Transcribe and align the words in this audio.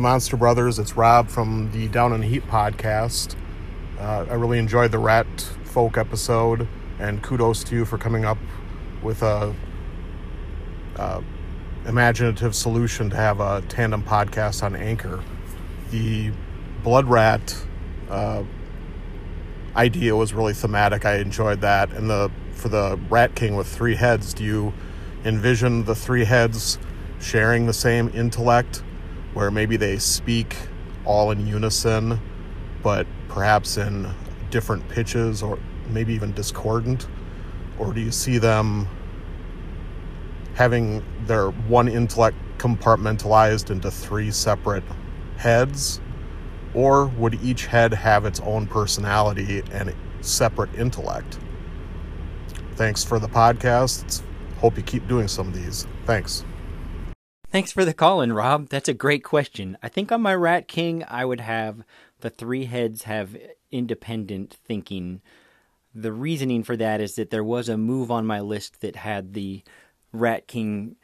Hey, 0.00 0.04
Monster 0.04 0.38
Brothers, 0.38 0.78
it's 0.78 0.96
Rob 0.96 1.28
from 1.28 1.70
the 1.72 1.86
Down 1.88 2.14
in 2.14 2.22
Heat 2.22 2.46
podcast. 2.46 3.36
Uh, 3.98 4.24
I 4.30 4.32
really 4.32 4.58
enjoyed 4.58 4.92
the 4.92 4.98
Rat 4.98 5.26
Folk 5.64 5.98
episode, 5.98 6.66
and 6.98 7.22
kudos 7.22 7.62
to 7.64 7.74
you 7.74 7.84
for 7.84 7.98
coming 7.98 8.24
up 8.24 8.38
with 9.02 9.22
a, 9.22 9.54
imaginative 11.84 12.54
solution 12.54 13.10
to 13.10 13.16
have 13.16 13.40
a 13.40 13.60
tandem 13.68 14.02
podcast 14.02 14.62
on 14.62 14.74
Anchor. 14.74 15.22
The 15.90 16.32
Blood 16.82 17.06
Rat 17.06 17.62
uh, 18.08 18.44
idea 19.76 20.16
was 20.16 20.32
really 20.32 20.54
thematic. 20.54 21.04
I 21.04 21.16
enjoyed 21.16 21.60
that, 21.60 21.92
and 21.92 22.08
the 22.08 22.30
for 22.52 22.70
the 22.70 22.98
Rat 23.10 23.34
King 23.34 23.54
with 23.54 23.66
three 23.66 23.96
heads, 23.96 24.32
do 24.32 24.44
you 24.44 24.72
envision 25.26 25.84
the 25.84 25.94
three 25.94 26.24
heads 26.24 26.78
sharing 27.20 27.66
the 27.66 27.74
same 27.74 28.10
intellect? 28.14 28.82
Where 29.34 29.50
maybe 29.50 29.76
they 29.76 29.98
speak 29.98 30.56
all 31.04 31.30
in 31.30 31.46
unison, 31.46 32.20
but 32.82 33.06
perhaps 33.28 33.76
in 33.76 34.08
different 34.50 34.88
pitches 34.88 35.42
or 35.42 35.58
maybe 35.88 36.12
even 36.14 36.32
discordant? 36.32 37.06
Or 37.78 37.92
do 37.92 38.00
you 38.00 38.10
see 38.10 38.38
them 38.38 38.86
having 40.54 41.02
their 41.26 41.50
one 41.50 41.88
intellect 41.88 42.36
compartmentalized 42.58 43.70
into 43.70 43.90
three 43.90 44.30
separate 44.30 44.84
heads? 45.36 46.00
Or 46.74 47.06
would 47.06 47.42
each 47.42 47.66
head 47.66 47.92
have 47.94 48.24
its 48.24 48.40
own 48.40 48.66
personality 48.66 49.62
and 49.72 49.94
separate 50.20 50.74
intellect? 50.74 51.38
Thanks 52.74 53.02
for 53.02 53.18
the 53.18 53.28
podcast. 53.28 54.22
Hope 54.58 54.76
you 54.76 54.82
keep 54.82 55.08
doing 55.08 55.26
some 55.26 55.48
of 55.48 55.54
these. 55.54 55.86
Thanks. 56.04 56.44
Thanks 57.50 57.72
for 57.72 57.84
the 57.84 57.92
call 57.92 58.20
in, 58.20 58.32
Rob. 58.32 58.68
That's 58.68 58.88
a 58.88 58.94
great 58.94 59.24
question. 59.24 59.76
I 59.82 59.88
think 59.88 60.12
on 60.12 60.22
my 60.22 60.36
Rat 60.36 60.68
King, 60.68 61.02
I 61.08 61.24
would 61.24 61.40
have 61.40 61.82
the 62.20 62.30
three 62.30 62.66
heads 62.66 63.02
have 63.02 63.36
independent 63.72 64.56
thinking. 64.64 65.20
The 65.92 66.12
reasoning 66.12 66.62
for 66.62 66.76
that 66.76 67.00
is 67.00 67.16
that 67.16 67.30
there 67.30 67.42
was 67.42 67.68
a 67.68 67.76
move 67.76 68.08
on 68.08 68.24
my 68.24 68.38
list 68.38 68.82
that 68.82 68.94
had 68.94 69.34
the 69.34 69.64
Rat 70.12 70.46
King 70.46 70.94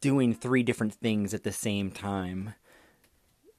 doing 0.00 0.34
three 0.34 0.64
different 0.64 0.94
things 0.94 1.32
at 1.32 1.44
the 1.44 1.52
same 1.52 1.92
time. 1.92 2.54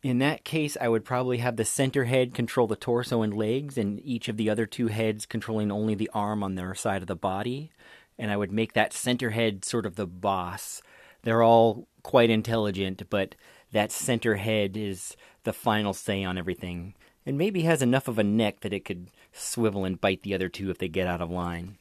In 0.03 0.19
that 0.19 0.43
case, 0.43 0.75
I 0.81 0.89
would 0.89 1.05
probably 1.05 1.37
have 1.37 1.55
the 1.55 1.63
center 1.63 2.03
head 2.03 2.33
control 2.33 2.67
the 2.67 2.75
torso 2.75 3.21
and 3.21 3.33
legs, 3.33 3.77
and 3.77 4.01
each 4.03 4.27
of 4.27 4.35
the 4.35 4.49
other 4.49 4.65
two 4.65 4.87
heads 4.87 5.25
controlling 5.25 5.71
only 5.71 5.95
the 5.95 6.11
arm 6.13 6.43
on 6.43 6.55
their 6.55 6.75
side 6.75 7.01
of 7.01 7.07
the 7.07 7.15
body. 7.15 7.71
And 8.19 8.29
I 8.29 8.35
would 8.35 8.51
make 8.51 8.73
that 8.73 8.91
center 8.91 9.29
head 9.29 9.63
sort 9.63 9.85
of 9.85 9.95
the 9.95 10.05
boss 10.05 10.81
they're 11.23 11.43
all 11.43 11.87
quite 12.03 12.29
intelligent, 12.29 13.03
but 13.09 13.35
that 13.71 13.91
center 13.91 14.35
head 14.35 14.75
is 14.75 15.15
the 15.43 15.53
final 15.53 15.93
say 15.93 16.23
on 16.23 16.37
everything, 16.37 16.93
and 17.25 17.37
maybe 17.37 17.61
has 17.61 17.81
enough 17.81 18.07
of 18.07 18.19
a 18.19 18.23
neck 18.23 18.61
that 18.61 18.73
it 18.73 18.85
could 18.85 19.07
swivel 19.31 19.85
and 19.85 20.01
bite 20.01 20.23
the 20.23 20.33
other 20.33 20.49
two 20.49 20.69
if 20.69 20.77
they 20.77 20.87
get 20.87 21.07
out 21.07 21.21
of 21.21 21.29
line. 21.29 21.77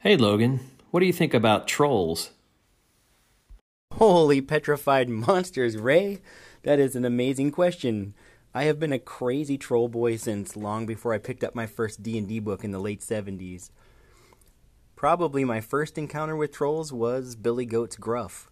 Hey 0.00 0.16
Logan, 0.16 0.60
what 0.90 1.00
do 1.00 1.06
you 1.06 1.12
think 1.12 1.34
about 1.34 1.66
trolls? 1.66 2.30
Holy 3.94 4.40
petrified 4.40 5.08
monsters, 5.08 5.76
Ray! 5.76 6.20
That 6.62 6.78
is 6.78 6.94
an 6.94 7.04
amazing 7.04 7.52
question. 7.52 8.14
I 8.54 8.64
have 8.64 8.78
been 8.78 8.92
a 8.92 8.98
crazy 8.98 9.58
troll 9.58 9.88
boy 9.88 10.16
since 10.16 10.56
long 10.56 10.86
before 10.86 11.14
I 11.14 11.18
picked 11.18 11.44
up 11.44 11.54
my 11.54 11.66
first 11.66 12.02
D&D 12.02 12.40
book 12.40 12.64
in 12.64 12.70
the 12.70 12.78
late 12.78 13.00
70s. 13.00 13.70
Probably 14.98 15.44
my 15.44 15.60
first 15.60 15.96
encounter 15.96 16.34
with 16.34 16.50
trolls 16.50 16.92
was 16.92 17.36
Billy 17.36 17.64
Goat's 17.64 17.94
Gruff. 17.94 18.50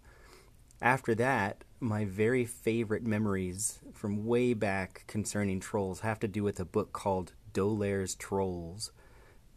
After 0.80 1.12
that, 1.16 1.64
my 1.80 2.04
very 2.04 2.44
favorite 2.44 3.02
memories 3.04 3.80
from 3.92 4.24
way 4.24 4.54
back 4.54 5.02
concerning 5.08 5.58
trolls 5.58 6.00
have 6.00 6.20
to 6.20 6.28
do 6.28 6.44
with 6.44 6.60
a 6.60 6.64
book 6.64 6.92
called 6.92 7.32
D'Aulaire's 7.52 8.14
Trolls. 8.14 8.92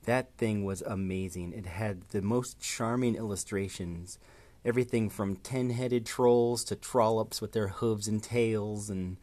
That 0.06 0.36
thing 0.40 0.66
was 0.66 0.82
amazing. 0.82 1.54
It 1.54 1.68
had 1.68 2.10
the 2.10 2.24
most 2.24 2.60
charming 2.60 3.14
illustrations. 3.14 4.18
Everything 4.66 5.12
from 5.12 5.36
ten 5.36 5.70
headed 5.70 6.08
trolls 6.08 6.64
to 6.64 6.76
trollops 6.76 7.40
with 7.40 7.52
their 7.52 7.68
hooves 7.68 8.08
and 8.08 8.24
tails, 8.24 8.90
and 8.90 9.18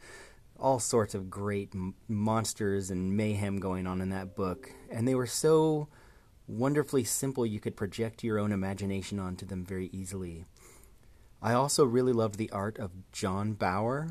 all 0.57 0.79
sorts 0.79 1.13
of 1.13 1.29
great 1.29 1.71
m- 1.75 1.95
monsters 2.07 2.89
and 2.89 3.17
mayhem 3.17 3.59
going 3.59 3.85
on 3.85 3.99
in 3.99 4.07
that 4.11 4.37
book. 4.37 4.71
And 4.89 5.05
they 5.05 5.15
were 5.15 5.27
so 5.27 5.89
wonderfully 6.47 7.03
simple 7.03 7.45
you 7.45 7.59
could 7.59 7.75
project 7.75 8.23
your 8.23 8.39
own 8.39 8.51
imagination 8.51 9.19
onto 9.19 9.45
them 9.45 9.65
very 9.65 9.89
easily. 9.91 10.45
I 11.41 11.53
also 11.53 11.85
really 11.85 12.13
loved 12.13 12.37
the 12.37 12.49
art 12.51 12.79
of 12.79 13.11
John 13.11 13.53
Bauer. 13.53 14.09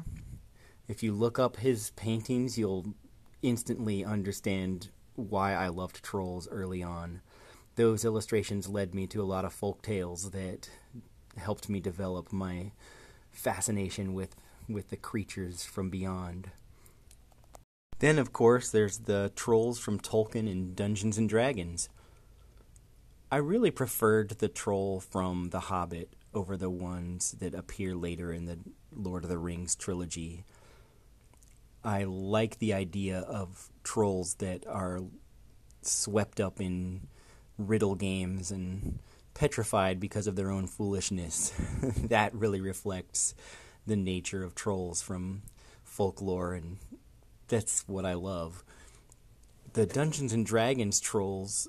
If 0.86 1.02
you 1.02 1.12
look 1.12 1.38
up 1.38 1.56
his 1.56 1.90
paintings, 1.90 2.56
you'll 2.56 2.94
instantly 3.42 4.04
understand 4.04 4.90
why 5.14 5.54
I 5.54 5.68
loved 5.68 6.02
trolls 6.02 6.46
early 6.48 6.82
on. 6.82 7.22
Those 7.74 8.04
illustrations 8.04 8.68
led 8.68 8.94
me 8.94 9.06
to 9.08 9.22
a 9.22 9.24
lot 9.24 9.44
of 9.44 9.52
folk 9.52 9.82
tales 9.82 10.30
that 10.30 10.70
helped 11.36 11.68
me 11.68 11.80
develop 11.80 12.32
my 12.32 12.72
fascination 13.30 14.14
with, 14.14 14.36
with 14.68 14.90
the 14.90 14.96
creatures 14.96 15.64
from 15.64 15.90
beyond. 15.90 16.50
Then, 17.98 18.18
of 18.18 18.32
course, 18.32 18.70
there's 18.70 18.98
the 18.98 19.32
trolls 19.34 19.78
from 19.78 19.98
Tolkien 19.98 20.50
and 20.50 20.76
Dungeons 20.76 21.18
and 21.18 21.28
Dragons. 21.28 21.88
I 23.30 23.38
really 23.38 23.72
preferred 23.72 24.30
the 24.38 24.48
troll 24.48 25.00
from 25.00 25.50
The 25.50 25.58
Hobbit 25.58 26.10
over 26.32 26.56
the 26.56 26.70
ones 26.70 27.32
that 27.40 27.54
appear 27.54 27.96
later 27.96 28.32
in 28.32 28.44
the 28.44 28.58
Lord 28.94 29.24
of 29.24 29.30
the 29.30 29.38
Rings 29.38 29.74
trilogy. 29.74 30.44
I 31.82 32.04
like 32.04 32.58
the 32.58 32.72
idea 32.72 33.18
of 33.18 33.68
trolls 33.82 34.34
that 34.34 34.64
are 34.68 35.00
swept 35.82 36.40
up 36.40 36.60
in 36.60 37.08
riddle 37.58 37.96
games 37.96 38.52
and 38.52 39.00
petrified 39.34 39.98
because 39.98 40.28
of 40.28 40.36
their 40.36 40.50
own 40.52 40.68
foolishness. 40.68 41.52
that 42.04 42.32
really 42.32 42.60
reflects 42.60 43.34
the 43.88 43.96
nature 43.96 44.44
of 44.44 44.54
trolls 44.54 45.02
from 45.02 45.42
folklore, 45.82 46.54
and 46.54 46.78
that's 47.48 47.82
what 47.88 48.06
I 48.06 48.14
love. 48.14 48.62
The 49.72 49.84
Dungeons 49.84 50.32
and 50.32 50.46
Dragons 50.46 51.00
trolls 51.00 51.68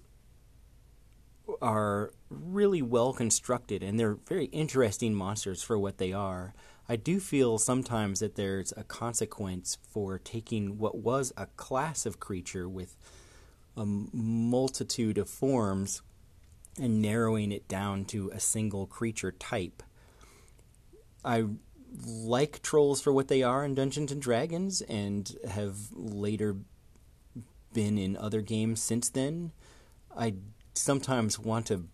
are 1.62 2.12
really 2.30 2.82
well 2.82 3.14
constructed 3.14 3.84
and 3.84 4.00
they're 4.00 4.18
very 4.28 4.46
interesting 4.46 5.14
monsters 5.14 5.64
for 5.64 5.78
what 5.78 5.98
they 5.98 6.14
are. 6.14 6.54
I 6.90 6.96
do 6.96 7.20
feel 7.20 7.58
sometimes 7.58 8.20
that 8.20 8.36
there's 8.36 8.74
a 8.78 8.84
consequence 8.84 9.78
for 9.92 10.20
taking 10.20 10.78
what 10.78 10.98
was 10.98 11.34
a 11.36 11.48
class 11.48 12.06
of 12.06 12.20
creature 12.20 12.68
with 12.68 12.96
a 13.76 13.86
multitude 13.86 15.18
of 15.18 15.30
forms 15.30 16.02
and 16.80 17.02
narrowing 17.02 17.52
it 17.52 17.68
down 17.68 18.06
to 18.06 18.30
a 18.34 18.40
single 18.40 18.88
creature 18.88 19.32
type. 19.32 19.84
I 21.26 21.46
like 22.06 22.62
trolls 22.62 23.02
for 23.02 23.12
what 23.12 23.28
they 23.28 23.44
are 23.44 23.66
in 23.66 23.76
Dungeons 23.76 24.12
and 24.12 24.22
Dragons 24.22 24.82
and 24.82 25.36
have 25.50 25.76
later 25.94 26.56
been 27.74 27.98
in 27.98 28.16
other 28.18 28.42
games 28.42 28.82
since 28.82 29.10
then. 29.10 29.52
I 30.16 30.36
sometimes 30.78 31.40
want 31.40 31.68
to 31.68 31.86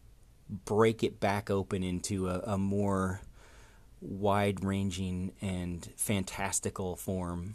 break 0.65 1.03
it 1.03 1.19
back 1.19 1.49
open 1.49 1.83
into 1.83 2.27
a, 2.29 2.39
a 2.39 2.57
more 2.57 3.21
wide 4.01 4.63
ranging 4.63 5.31
and 5.41 5.89
fantastical 5.95 6.95
form. 6.95 7.53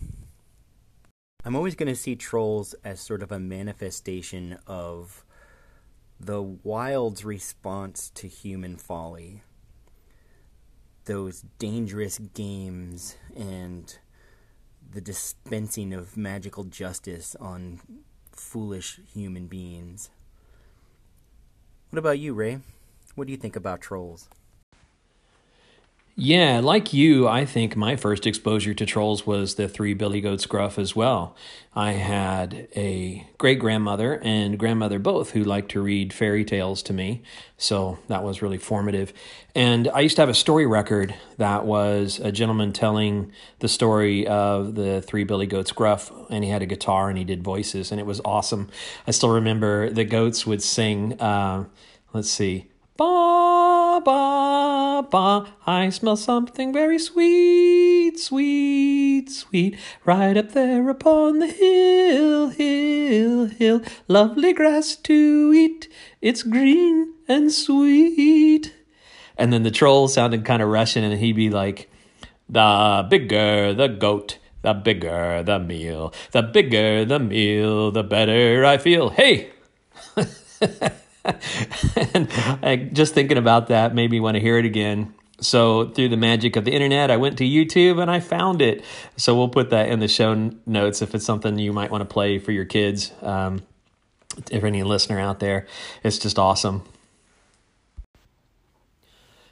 I'm 1.44 1.54
always 1.54 1.74
going 1.74 1.88
to 1.88 1.96
see 1.96 2.16
trolls 2.16 2.74
as 2.84 3.00
sort 3.00 3.22
of 3.22 3.30
a 3.30 3.38
manifestation 3.38 4.58
of 4.66 5.24
the 6.18 6.42
wild's 6.42 7.24
response 7.24 8.10
to 8.16 8.26
human 8.26 8.76
folly. 8.76 9.42
Those 11.04 11.44
dangerous 11.58 12.18
games 12.18 13.16
and 13.36 13.96
the 14.90 15.00
dispensing 15.00 15.92
of 15.92 16.16
magical 16.16 16.64
justice 16.64 17.36
on 17.36 17.80
foolish 18.32 19.00
human 19.12 19.46
beings. 19.46 20.10
What 21.90 21.98
about 21.98 22.18
you, 22.18 22.34
Ray? 22.34 22.60
What 23.14 23.26
do 23.26 23.30
you 23.30 23.38
think 23.38 23.56
about 23.56 23.80
trolls? 23.80 24.28
Yeah, 26.20 26.58
like 26.58 26.92
you, 26.92 27.28
I 27.28 27.44
think 27.44 27.76
my 27.76 27.94
first 27.94 28.26
exposure 28.26 28.74
to 28.74 28.84
trolls 28.84 29.24
was 29.24 29.54
the 29.54 29.68
three 29.68 29.94
Billy 29.94 30.20
Goats 30.20 30.46
Gruff 30.46 30.76
as 30.76 30.96
well. 30.96 31.36
I 31.76 31.92
had 31.92 32.66
a 32.74 33.24
great 33.38 33.60
grandmother 33.60 34.18
and 34.24 34.58
grandmother 34.58 34.98
both 34.98 35.30
who 35.30 35.44
liked 35.44 35.70
to 35.70 35.80
read 35.80 36.12
fairy 36.12 36.44
tales 36.44 36.82
to 36.82 36.92
me, 36.92 37.22
so 37.56 38.00
that 38.08 38.24
was 38.24 38.42
really 38.42 38.58
formative. 38.58 39.12
And 39.54 39.86
I 39.94 40.00
used 40.00 40.16
to 40.16 40.22
have 40.22 40.28
a 40.28 40.34
story 40.34 40.66
record 40.66 41.14
that 41.36 41.64
was 41.64 42.18
a 42.18 42.32
gentleman 42.32 42.72
telling 42.72 43.30
the 43.60 43.68
story 43.68 44.26
of 44.26 44.74
the 44.74 45.00
three 45.00 45.22
Billy 45.22 45.46
Goats 45.46 45.70
Gruff, 45.70 46.10
and 46.30 46.42
he 46.42 46.50
had 46.50 46.62
a 46.62 46.66
guitar 46.66 47.08
and 47.08 47.16
he 47.16 47.22
did 47.22 47.44
voices, 47.44 47.92
and 47.92 48.00
it 48.00 48.06
was 48.06 48.20
awesome. 48.24 48.70
I 49.06 49.12
still 49.12 49.30
remember 49.30 49.88
the 49.88 50.02
goats 50.02 50.44
would 50.44 50.64
sing, 50.64 51.12
uh, 51.20 51.66
let's 52.12 52.28
see, 52.28 52.66
Bye 52.96 53.77
ba 54.00 55.06
ba. 55.10 55.46
I 55.66 55.90
smell 55.90 56.16
something 56.16 56.72
very 56.72 56.98
sweet, 56.98 58.18
sweet, 58.18 59.30
sweet. 59.30 59.76
Right 60.04 60.36
up 60.36 60.52
there 60.52 60.88
upon 60.88 61.38
the 61.38 61.46
hill, 61.46 62.48
hill, 62.48 63.46
hill. 63.46 63.82
Lovely 64.08 64.52
grass 64.52 64.96
to 64.96 65.52
eat. 65.54 65.88
It's 66.20 66.42
green 66.42 67.14
and 67.28 67.52
sweet. 67.52 68.74
And 69.36 69.52
then 69.52 69.62
the 69.62 69.70
troll 69.70 70.08
sounded 70.08 70.44
kind 70.44 70.62
of 70.62 70.68
Russian, 70.68 71.04
and 71.04 71.18
he'd 71.18 71.36
be 71.36 71.50
like, 71.50 71.90
The 72.48 73.06
bigger 73.08 73.72
the 73.72 73.88
goat, 73.88 74.38
the 74.62 74.74
bigger 74.74 75.42
the 75.42 75.58
meal. 75.58 76.12
The 76.32 76.42
bigger 76.42 77.04
the 77.04 77.18
meal, 77.18 77.90
the 77.90 78.02
better 78.02 78.64
I 78.64 78.78
feel. 78.78 79.10
Hey! 79.10 79.50
and 82.14 82.28
I, 82.62 82.76
just 82.92 83.14
thinking 83.14 83.38
about 83.38 83.68
that 83.68 83.94
made 83.94 84.10
me 84.10 84.20
want 84.20 84.36
to 84.36 84.40
hear 84.40 84.58
it 84.58 84.64
again. 84.64 85.14
So 85.40 85.88
through 85.90 86.08
the 86.08 86.16
magic 86.16 86.56
of 86.56 86.64
the 86.64 86.72
internet, 86.72 87.10
I 87.10 87.16
went 87.16 87.38
to 87.38 87.44
YouTube 87.44 88.00
and 88.02 88.10
I 88.10 88.20
found 88.20 88.60
it. 88.60 88.84
So 89.16 89.36
we'll 89.36 89.48
put 89.48 89.70
that 89.70 89.88
in 89.88 90.00
the 90.00 90.08
show 90.08 90.52
notes 90.66 91.00
if 91.00 91.14
it's 91.14 91.24
something 91.24 91.58
you 91.58 91.72
might 91.72 91.90
want 91.90 92.02
to 92.02 92.12
play 92.12 92.38
for 92.38 92.50
your 92.50 92.64
kids. 92.64 93.12
Um, 93.22 93.62
if 94.50 94.64
any 94.64 94.82
listener 94.82 95.20
out 95.20 95.38
there, 95.40 95.66
it's 96.02 96.18
just 96.18 96.38
awesome. 96.38 96.82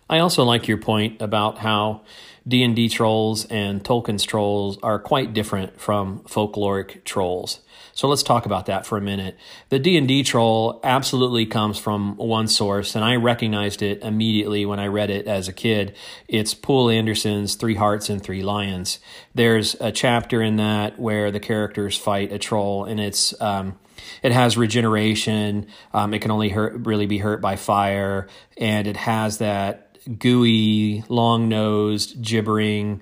I 0.08 0.18
also 0.18 0.44
like 0.44 0.68
your 0.68 0.78
point 0.78 1.20
about 1.20 1.58
how 1.58 2.02
D&D 2.46 2.88
trolls 2.88 3.44
and 3.46 3.82
Tolkien's 3.82 4.24
trolls 4.24 4.78
are 4.82 5.00
quite 5.00 5.34
different 5.34 5.80
from 5.80 6.20
folkloric 6.20 7.02
trolls. 7.04 7.60
So 7.96 8.08
let's 8.08 8.22
talk 8.22 8.44
about 8.44 8.66
that 8.66 8.84
for 8.84 8.98
a 8.98 9.00
minute. 9.00 9.38
The 9.70 9.78
D&D 9.78 10.22
troll 10.24 10.80
absolutely 10.84 11.46
comes 11.46 11.78
from 11.78 12.14
one 12.18 12.46
source 12.46 12.94
and 12.94 13.02
I 13.02 13.16
recognized 13.16 13.80
it 13.80 14.02
immediately 14.02 14.66
when 14.66 14.78
I 14.78 14.86
read 14.88 15.08
it 15.08 15.26
as 15.26 15.48
a 15.48 15.52
kid. 15.54 15.96
It's 16.28 16.52
Poul 16.52 16.90
Anderson's 16.90 17.54
Three 17.54 17.74
Hearts 17.74 18.10
and 18.10 18.22
Three 18.22 18.42
Lions. 18.42 18.98
There's 19.34 19.76
a 19.80 19.90
chapter 19.90 20.42
in 20.42 20.56
that 20.56 20.98
where 20.98 21.30
the 21.30 21.40
characters 21.40 21.96
fight 21.96 22.32
a 22.32 22.38
troll 22.38 22.84
and 22.84 23.00
it's 23.00 23.40
um, 23.40 23.78
it 24.22 24.30
has 24.30 24.58
regeneration. 24.58 25.66
Um, 25.94 26.12
it 26.12 26.20
can 26.20 26.30
only 26.30 26.50
hurt, 26.50 26.86
really 26.86 27.06
be 27.06 27.16
hurt 27.16 27.40
by 27.40 27.56
fire, 27.56 28.28
and 28.58 28.86
it 28.86 28.98
has 28.98 29.38
that 29.38 29.96
gooey, 30.18 31.02
long 31.08 31.48
nosed, 31.48 32.20
gibbering 32.20 33.00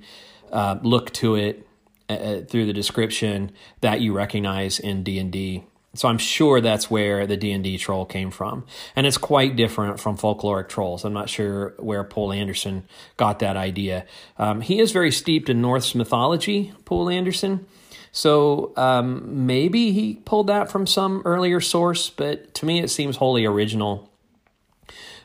uh, 0.52 0.78
look 0.82 1.12
to 1.14 1.34
it 1.34 1.63
uh, 2.08 2.12
uh 2.12 2.44
through 2.44 2.66
the 2.66 2.72
description 2.72 3.52
that 3.80 4.00
you 4.00 4.12
recognize 4.12 4.78
in 4.78 5.02
D 5.02 5.18
and 5.18 5.32
D. 5.32 5.64
So 5.94 6.08
I'm 6.08 6.18
sure 6.18 6.60
that's 6.60 6.90
where 6.90 7.26
the 7.26 7.36
D&D 7.36 7.78
troll 7.78 8.04
came 8.04 8.30
from. 8.30 8.64
And 8.96 9.06
it's 9.06 9.16
quite 9.16 9.56
different 9.56 10.00
from 10.00 10.18
folkloric 10.18 10.68
trolls. 10.68 11.04
I'm 11.04 11.12
not 11.12 11.30
sure 11.30 11.74
where 11.78 12.02
Poul 12.02 12.32
Anderson 12.32 12.84
got 13.16 13.38
that 13.38 13.56
idea. 13.56 14.04
Um, 14.36 14.60
he 14.60 14.80
is 14.80 14.90
very 14.90 15.12
steeped 15.12 15.48
in 15.48 15.60
Norse 15.60 15.94
mythology, 15.94 16.72
Poul 16.84 17.08
Anderson. 17.08 17.66
So 18.10 18.72
um, 18.76 19.46
maybe 19.46 19.92
he 19.92 20.14
pulled 20.14 20.48
that 20.48 20.70
from 20.70 20.86
some 20.86 21.22
earlier 21.24 21.60
source, 21.60 22.10
but 22.10 22.54
to 22.54 22.66
me 22.66 22.80
it 22.80 22.88
seems 22.88 23.16
wholly 23.16 23.44
original 23.44 24.10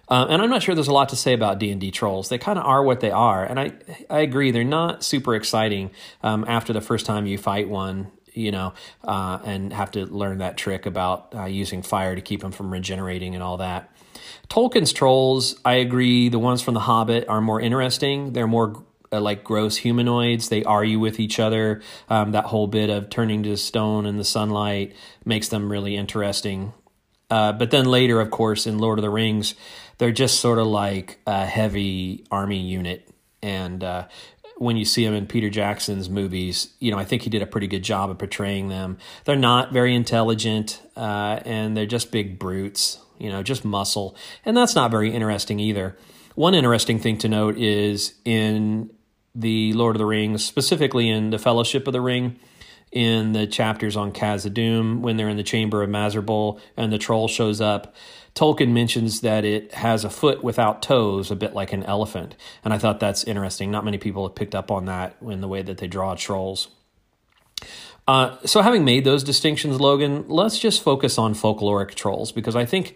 uh, 0.09 0.27
and 0.29 0.41
I'm 0.41 0.49
not 0.49 0.63
sure 0.63 0.75
there's 0.75 0.87
a 0.87 0.93
lot 0.93 1.09
to 1.09 1.15
say 1.15 1.33
about 1.33 1.59
D 1.59 1.71
and 1.71 1.79
D 1.79 1.91
trolls. 1.91 2.29
They 2.29 2.37
kind 2.37 2.57
of 2.57 2.65
are 2.65 2.83
what 2.83 2.99
they 2.99 3.11
are, 3.11 3.43
and 3.43 3.59
I 3.59 3.73
I 4.09 4.19
agree 4.19 4.51
they're 4.51 4.63
not 4.63 5.03
super 5.03 5.35
exciting 5.35 5.91
um, 6.23 6.45
after 6.47 6.73
the 6.73 6.81
first 6.81 7.05
time 7.05 7.25
you 7.25 7.37
fight 7.37 7.69
one, 7.69 8.11
you 8.33 8.51
know, 8.51 8.73
uh, 9.03 9.39
and 9.45 9.71
have 9.71 9.91
to 9.91 10.05
learn 10.05 10.39
that 10.39 10.57
trick 10.57 10.85
about 10.85 11.33
uh, 11.35 11.45
using 11.45 11.81
fire 11.81 12.15
to 12.15 12.21
keep 12.21 12.41
them 12.41 12.51
from 12.51 12.71
regenerating 12.71 13.35
and 13.35 13.43
all 13.43 13.57
that. 13.57 13.89
Tolkien's 14.49 14.91
trolls, 14.91 15.59
I 15.63 15.75
agree. 15.75 16.29
The 16.29 16.39
ones 16.39 16.61
from 16.61 16.73
The 16.73 16.79
Hobbit 16.81 17.29
are 17.29 17.39
more 17.39 17.61
interesting. 17.61 18.33
They're 18.33 18.47
more 18.47 18.83
uh, 19.11 19.21
like 19.21 19.43
gross 19.43 19.77
humanoids. 19.77 20.49
They 20.49 20.63
argue 20.63 20.99
with 20.99 21.19
each 21.19 21.39
other. 21.39 21.81
Um, 22.09 22.31
that 22.31 22.45
whole 22.45 22.67
bit 22.67 22.89
of 22.89 23.09
turning 23.09 23.43
to 23.43 23.55
stone 23.57 24.07
in 24.07 24.17
the 24.17 24.23
sunlight 24.23 24.95
makes 25.23 25.49
them 25.49 25.71
really 25.71 25.95
interesting. 25.95 26.73
Uh, 27.29 27.51
but 27.53 27.69
then 27.69 27.85
later, 27.85 28.19
of 28.19 28.31
course, 28.31 28.65
in 28.65 28.79
Lord 28.79 28.97
of 28.97 29.03
the 29.03 29.09
Rings, 29.09 29.53
they're 29.99 30.11
just 30.11 30.39
sort 30.39 30.57
of 30.57 30.67
like 30.67 31.19
a 31.27 31.45
heavy 31.45 32.25
army 32.31 32.59
unit. 32.59 33.07
And 33.41 33.83
uh, 33.83 34.07
when 34.57 34.75
you 34.75 34.83
see 34.83 35.05
them 35.05 35.13
in 35.13 35.27
Peter 35.27 35.49
Jackson's 35.49 36.09
movies, 36.09 36.73
you 36.79 36.91
know, 36.91 36.97
I 36.97 37.05
think 37.05 37.21
he 37.21 37.29
did 37.29 37.41
a 37.41 37.45
pretty 37.45 37.67
good 37.67 37.83
job 37.83 38.09
of 38.09 38.17
portraying 38.17 38.69
them. 38.69 38.97
They're 39.25 39.35
not 39.35 39.71
very 39.71 39.93
intelligent, 39.95 40.81
uh, 40.97 41.39
and 41.45 41.77
they're 41.77 41.85
just 41.85 42.11
big 42.11 42.39
brutes, 42.39 42.99
you 43.17 43.29
know, 43.29 43.43
just 43.43 43.63
muscle. 43.63 44.17
And 44.43 44.57
that's 44.57 44.75
not 44.75 44.89
very 44.89 45.13
interesting 45.13 45.59
either. 45.59 45.97
One 46.35 46.55
interesting 46.55 46.99
thing 46.99 47.17
to 47.19 47.29
note 47.29 47.57
is 47.57 48.15
in 48.25 48.89
the 49.35 49.73
Lord 49.73 49.95
of 49.95 49.99
the 49.99 50.05
Rings, 50.05 50.43
specifically 50.43 51.09
in 51.09 51.29
the 51.29 51.39
Fellowship 51.39 51.87
of 51.87 51.93
the 51.93 52.01
Ring, 52.01 52.39
in 52.91 53.33
the 53.33 53.45
chapters 53.45 53.95
on 53.95 54.11
Khazad-dûm, 54.11 55.01
when 55.01 55.15
they're 55.15 55.29
in 55.29 55.37
the 55.37 55.43
chamber 55.43 55.83
of 55.83 55.89
Mazarbul 55.89 56.59
and 56.75 56.91
the 56.91 56.97
troll 56.97 57.27
shows 57.27 57.61
up, 57.61 57.95
Tolkien 58.35 58.69
mentions 58.69 59.21
that 59.21 59.43
it 59.45 59.73
has 59.73 60.03
a 60.03 60.09
foot 60.09 60.43
without 60.43 60.81
toes, 60.81 61.31
a 61.31 61.35
bit 61.35 61.53
like 61.53 61.73
an 61.73 61.83
elephant. 61.83 62.35
And 62.63 62.73
I 62.73 62.77
thought 62.77 62.99
that's 62.99 63.23
interesting. 63.23 63.71
Not 63.71 63.85
many 63.85 63.97
people 63.97 64.27
have 64.27 64.35
picked 64.35 64.55
up 64.55 64.71
on 64.71 64.85
that 64.85 65.17
in 65.21 65.41
the 65.41 65.47
way 65.47 65.61
that 65.61 65.77
they 65.77 65.87
draw 65.87 66.15
trolls. 66.15 66.69
Uh, 68.07 68.37
so, 68.43 68.61
having 68.61 68.83
made 68.83 69.03
those 69.03 69.23
distinctions, 69.23 69.79
Logan, 69.79 70.25
let's 70.27 70.57
just 70.57 70.81
focus 70.81 71.17
on 71.19 71.35
folkloric 71.35 71.93
trolls 71.93 72.31
because 72.31 72.55
I 72.55 72.65
think 72.65 72.95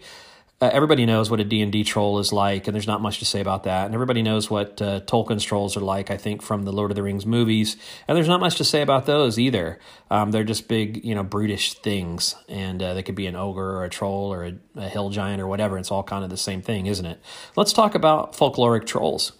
uh, 0.60 0.70
everybody 0.72 1.04
knows 1.04 1.30
what 1.30 1.40
a 1.40 1.44
D&D 1.44 1.84
troll 1.84 2.18
is 2.20 2.32
like, 2.32 2.66
and 2.66 2.74
there's 2.74 2.86
not 2.86 3.00
much 3.00 3.18
to 3.18 3.24
say 3.24 3.40
about 3.40 3.64
that. 3.64 3.86
And 3.86 3.94
everybody 3.94 4.22
knows 4.22 4.48
what 4.48 4.80
uh, 4.80 5.00
Tolkien's 5.00 5.42
trolls 5.42 5.76
are 5.76 5.80
like, 5.80 6.10
I 6.10 6.16
think, 6.16 6.42
from 6.42 6.62
the 6.62 6.72
Lord 6.72 6.90
of 6.90 6.94
the 6.94 7.02
Rings 7.02 7.26
movies. 7.26 7.76
And 8.06 8.16
there's 8.16 8.28
not 8.28 8.40
much 8.40 8.56
to 8.56 8.64
say 8.64 8.80
about 8.80 9.06
those 9.06 9.38
either. 9.38 9.78
Um, 10.10 10.30
they're 10.30 10.44
just 10.44 10.68
big, 10.68 11.04
you 11.04 11.14
know, 11.14 11.24
brutish 11.24 11.74
things. 11.74 12.36
And 12.48 12.82
uh, 12.82 12.94
they 12.94 13.02
could 13.02 13.16
be 13.16 13.26
an 13.26 13.36
ogre 13.36 13.76
or 13.76 13.84
a 13.84 13.90
troll 13.90 14.32
or 14.32 14.44
a, 14.44 14.54
a 14.76 14.88
hill 14.88 15.10
giant 15.10 15.42
or 15.42 15.48
whatever. 15.48 15.76
It's 15.76 15.90
all 15.90 16.04
kind 16.04 16.22
of 16.22 16.30
the 16.30 16.36
same 16.36 16.62
thing, 16.62 16.86
isn't 16.86 17.06
it? 17.06 17.20
Let's 17.56 17.72
talk 17.72 17.94
about 17.94 18.34
folkloric 18.34 18.86
trolls. 18.86 19.32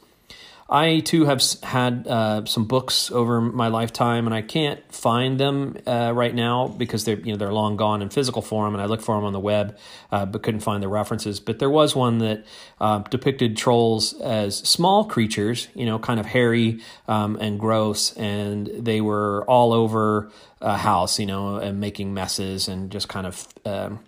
I 0.68 1.00
too 1.00 1.26
have 1.26 1.42
had 1.62 2.06
uh, 2.06 2.46
some 2.46 2.64
books 2.64 3.10
over 3.10 3.40
my 3.42 3.68
lifetime, 3.68 4.26
and 4.26 4.34
I 4.34 4.40
can't 4.40 4.80
find 4.92 5.38
them 5.38 5.76
uh, 5.86 6.12
right 6.14 6.34
now 6.34 6.68
because 6.68 7.04
they're 7.04 7.18
you 7.18 7.32
know 7.32 7.36
they're 7.36 7.52
long 7.52 7.76
gone 7.76 8.00
in 8.00 8.08
physical 8.08 8.40
form, 8.40 8.74
and 8.74 8.82
I 8.82 8.86
looked 8.86 9.02
for 9.02 9.14
them 9.14 9.24
on 9.24 9.34
the 9.34 9.40
web, 9.40 9.76
uh, 10.10 10.24
but 10.24 10.42
couldn't 10.42 10.60
find 10.60 10.82
the 10.82 10.88
references. 10.88 11.38
But 11.38 11.58
there 11.58 11.68
was 11.68 11.94
one 11.94 12.18
that 12.18 12.46
uh, 12.80 13.00
depicted 13.00 13.58
trolls 13.58 14.14
as 14.20 14.56
small 14.56 15.04
creatures, 15.04 15.68
you 15.74 15.84
know, 15.84 15.98
kind 15.98 16.18
of 16.18 16.24
hairy 16.24 16.80
um, 17.08 17.36
and 17.36 17.60
gross, 17.60 18.16
and 18.16 18.66
they 18.66 19.02
were 19.02 19.44
all 19.44 19.74
over 19.74 20.30
a 20.62 20.78
house, 20.78 21.18
you 21.18 21.26
know, 21.26 21.56
and 21.56 21.78
making 21.78 22.14
messes 22.14 22.68
and 22.68 22.90
just 22.90 23.08
kind 23.08 23.26
of. 23.26 23.46
Um, 23.64 24.00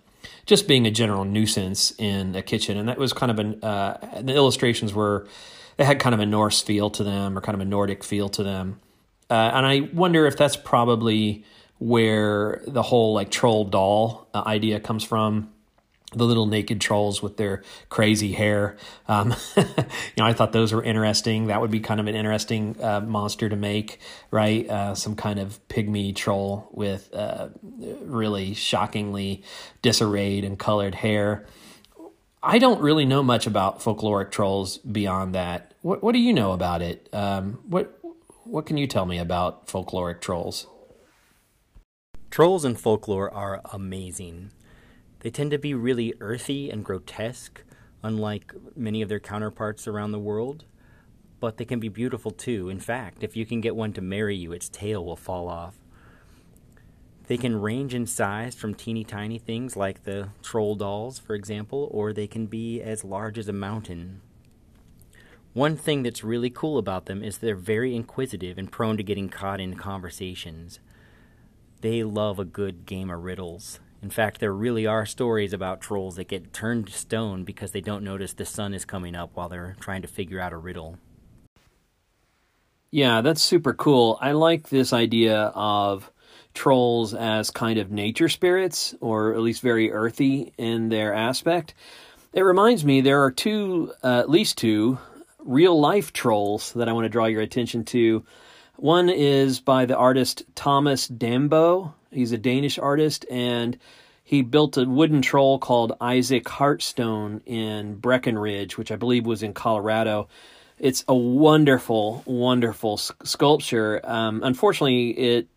just 0.45 0.65
being 0.65 0.87
a 0.87 0.91
general 0.91 1.25
nuisance 1.25 1.91
in 1.97 2.33
a 2.33 2.41
kitchen, 2.41 2.77
and 2.77 2.87
that 2.87 2.97
was 2.97 3.11
kind 3.11 3.29
of 3.29 3.37
an. 3.37 3.61
Uh, 3.61 4.21
the 4.21 4.33
illustrations 4.33 4.93
were 4.93 5.27
they 5.77 5.85
had 5.85 5.99
kind 5.99 6.13
of 6.13 6.19
a 6.19 6.25
Norse 6.25 6.61
feel 6.61 6.89
to 6.91 7.03
them 7.03 7.37
or 7.37 7.41
kind 7.41 7.55
of 7.55 7.61
a 7.61 7.65
Nordic 7.65 8.03
feel 8.03 8.29
to 8.29 8.43
them. 8.43 8.79
Uh, 9.29 9.51
and 9.53 9.65
I 9.65 9.81
wonder 9.93 10.25
if 10.25 10.37
that's 10.37 10.55
probably 10.57 11.45
where 11.79 12.61
the 12.67 12.81
whole 12.81 13.13
like 13.13 13.29
troll 13.29 13.65
doll 13.65 14.27
uh, 14.33 14.43
idea 14.45 14.79
comes 14.79 15.03
from. 15.03 15.51
The 16.13 16.23
little 16.23 16.45
naked 16.45 16.79
trolls 16.79 17.21
with 17.21 17.35
their 17.35 17.63
crazy 17.89 18.31
hair. 18.31 18.77
Um, 19.09 19.35
you 19.57 19.63
know, 20.17 20.25
I 20.25 20.31
thought 20.31 20.53
those 20.53 20.71
were 20.71 20.81
interesting. 20.81 21.47
That 21.47 21.59
would 21.59 21.69
be 21.69 21.81
kind 21.81 21.99
of 21.99 22.07
an 22.07 22.15
interesting 22.15 22.81
uh, 22.81 23.01
monster 23.01 23.49
to 23.49 23.57
make, 23.57 23.99
right? 24.31 24.67
Uh, 24.69 24.95
some 24.95 25.17
kind 25.17 25.37
of 25.37 25.59
pygmy 25.67 26.15
troll 26.15 26.69
with 26.71 27.13
uh, 27.13 27.49
really 27.61 28.53
shockingly 28.53 29.43
disarrayed 29.81 30.45
and 30.45 30.57
colored 30.57 30.95
hair. 30.95 31.45
I 32.47 32.59
don't 32.59 32.79
really 32.79 33.03
know 33.03 33.23
much 33.23 33.45
about 33.45 33.81
folkloric 33.81 34.31
trolls 34.31 34.77
beyond 34.77 35.35
that. 35.35 35.73
What 35.81 36.01
What 36.01 36.13
do 36.13 36.19
you 36.19 36.31
know 36.31 36.53
about 36.53 36.81
it? 36.81 37.09
Um, 37.11 37.59
what 37.67 37.99
What 38.45 38.65
can 38.65 38.77
you 38.77 38.87
tell 38.87 39.05
me 39.05 39.17
about 39.17 39.67
folkloric 39.67 40.21
trolls? 40.21 40.65
Trolls 42.31 42.63
in 42.63 42.75
folklore 42.75 43.29
are 43.33 43.59
amazing. 43.73 44.51
They 45.19 45.29
tend 45.29 45.51
to 45.51 45.57
be 45.57 45.73
really 45.73 46.13
earthy 46.21 46.69
and 46.69 46.85
grotesque, 46.85 47.63
unlike 48.01 48.53
many 48.77 49.01
of 49.01 49.09
their 49.09 49.19
counterparts 49.19 49.85
around 49.85 50.13
the 50.13 50.19
world. 50.19 50.63
But 51.41 51.57
they 51.57 51.65
can 51.65 51.81
be 51.81 51.89
beautiful 51.89 52.31
too. 52.31 52.69
In 52.69 52.79
fact, 52.79 53.23
if 53.23 53.35
you 53.35 53.45
can 53.45 53.59
get 53.59 53.75
one 53.75 53.91
to 53.91 54.01
marry 54.01 54.37
you, 54.37 54.53
its 54.53 54.69
tail 54.69 55.03
will 55.03 55.17
fall 55.17 55.49
off. 55.49 55.77
They 57.27 57.37
can 57.37 57.61
range 57.61 57.93
in 57.93 58.05
size 58.05 58.55
from 58.55 58.73
teeny 58.73 59.03
tiny 59.03 59.37
things 59.37 59.75
like 59.75 60.03
the 60.03 60.29
troll 60.41 60.75
dolls, 60.75 61.19
for 61.19 61.35
example, 61.35 61.89
or 61.91 62.13
they 62.13 62.27
can 62.27 62.47
be 62.47 62.81
as 62.81 63.03
large 63.03 63.37
as 63.37 63.49
a 63.49 63.53
mountain. 63.53 64.21
One 65.53 65.75
thing 65.75 66.03
that's 66.03 66.23
really 66.23 66.49
cool 66.49 66.77
about 66.77 67.05
them 67.07 67.23
is 67.23 67.39
they're 67.39 67.55
very 67.55 67.95
inquisitive 67.95 68.57
and 68.57 68.71
prone 68.71 68.95
to 68.97 69.03
getting 69.03 69.27
caught 69.27 69.59
in 69.59 69.75
conversations. 69.75 70.79
They 71.81 72.03
love 72.03 72.39
a 72.39 72.45
good 72.45 72.85
game 72.85 73.09
of 73.09 73.23
riddles, 73.23 73.79
In 74.01 74.09
fact, 74.11 74.39
there 74.39 74.53
really 74.53 74.85
are 74.85 75.05
stories 75.05 75.53
about 75.53 75.81
trolls 75.81 76.15
that 76.17 76.27
get 76.27 76.53
turned 76.53 76.87
to 76.87 76.93
stone 76.93 77.43
because 77.43 77.71
they 77.71 77.81
don't 77.81 78.03
notice 78.03 78.33
the 78.33 78.45
sun 78.45 78.73
is 78.73 78.85
coming 78.85 79.15
up 79.15 79.31
while 79.33 79.49
they're 79.49 79.75
trying 79.79 80.03
to 80.03 80.07
figure 80.07 80.39
out 80.39 80.53
a 80.53 80.57
riddle. 80.57 80.99
Yeah, 82.91 83.21
that's 83.21 83.41
super 83.41 83.73
cool. 83.73 84.17
I 84.21 84.31
like 84.31 84.69
this 84.69 84.93
idea 84.93 85.51
of 85.55 86.11
trolls 86.57 87.13
as 87.13 87.51
kind 87.51 87.79
of 87.79 87.91
nature 87.91 88.27
spirits, 88.27 88.95
or 88.99 89.33
at 89.33 89.39
least 89.39 89.61
very 89.61 89.91
earthy 89.91 90.53
in 90.57 90.89
their 90.89 91.13
aspect. 91.13 91.73
It 92.33 92.41
reminds 92.41 92.83
me 92.83 93.01
there 93.01 93.23
are 93.23 93.31
two, 93.31 93.93
uh, 94.03 94.19
at 94.19 94.29
least 94.29 94.57
two, 94.57 94.97
real 95.39 95.79
life 95.79 96.11
trolls 96.11 96.73
that 96.73 96.89
I 96.89 96.93
want 96.93 97.05
to 97.05 97.09
draw 97.09 97.25
your 97.25 97.41
attention 97.41 97.85
to. 97.85 98.25
One 98.75 99.09
is 99.09 99.59
by 99.59 99.85
the 99.85 99.95
artist 99.95 100.43
Thomas 100.55 101.07
Dambo. 101.07 101.93
He's 102.11 102.31
a 102.31 102.37
Danish 102.37 102.77
artist, 102.77 103.25
and 103.31 103.77
he 104.23 104.41
built 104.41 104.77
a 104.77 104.85
wooden 104.85 105.21
troll 105.21 105.59
called 105.59 105.93
Isaac 106.01 106.43
Heartstone 106.45 107.41
in 107.45 107.95
Breckenridge, 107.95 108.77
which 108.77 108.91
I 108.91 108.97
believe 108.97 109.25
was 109.25 109.41
in 109.41 109.53
Colorado. 109.53 110.27
It's 110.79 111.05
a 111.07 111.15
wonderful, 111.15 112.23
wonderful 112.25 112.97
sculpture. 112.97 114.01
Um, 114.03 114.41
unfortunately, 114.43 115.09
it 115.11 115.47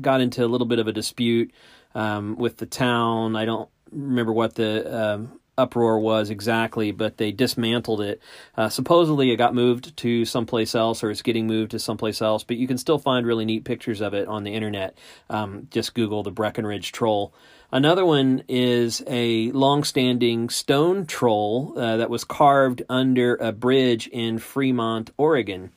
got 0.00 0.20
into 0.20 0.44
a 0.44 0.48
little 0.48 0.66
bit 0.66 0.78
of 0.78 0.88
a 0.88 0.92
dispute 0.92 1.52
um, 1.94 2.36
with 2.36 2.56
the 2.56 2.66
town. 2.66 3.36
I 3.36 3.44
don't 3.44 3.68
remember 3.90 4.32
what 4.32 4.54
the 4.54 5.14
um, 5.14 5.40
uproar 5.58 5.98
was 5.98 6.30
exactly, 6.30 6.92
but 6.92 7.16
they 7.16 7.32
dismantled 7.32 8.00
it. 8.00 8.22
Uh, 8.56 8.68
supposedly, 8.68 9.30
it 9.30 9.36
got 9.36 9.54
moved 9.54 9.96
to 9.98 10.24
someplace 10.24 10.74
else, 10.74 11.02
or 11.02 11.10
it's 11.10 11.22
getting 11.22 11.46
moved 11.46 11.72
to 11.72 11.78
someplace 11.78 12.22
else. 12.22 12.44
But 12.44 12.56
you 12.56 12.66
can 12.66 12.78
still 12.78 12.98
find 12.98 13.26
really 13.26 13.44
neat 13.44 13.64
pictures 13.64 14.00
of 14.00 14.14
it 14.14 14.28
on 14.28 14.44
the 14.44 14.54
internet. 14.54 14.96
Um, 15.28 15.66
just 15.70 15.94
Google 15.94 16.22
the 16.22 16.30
Breckenridge 16.30 16.92
Troll. 16.92 17.34
Another 17.70 18.06
one 18.06 18.44
is 18.48 19.02
a 19.06 19.50
long-standing 19.50 20.48
stone 20.48 21.04
troll 21.04 21.74
uh, 21.76 21.98
that 21.98 22.08
was 22.08 22.24
carved 22.24 22.82
under 22.88 23.34
a 23.36 23.52
bridge 23.52 24.06
in 24.06 24.38
Fremont, 24.38 25.10
Oregon 25.18 25.70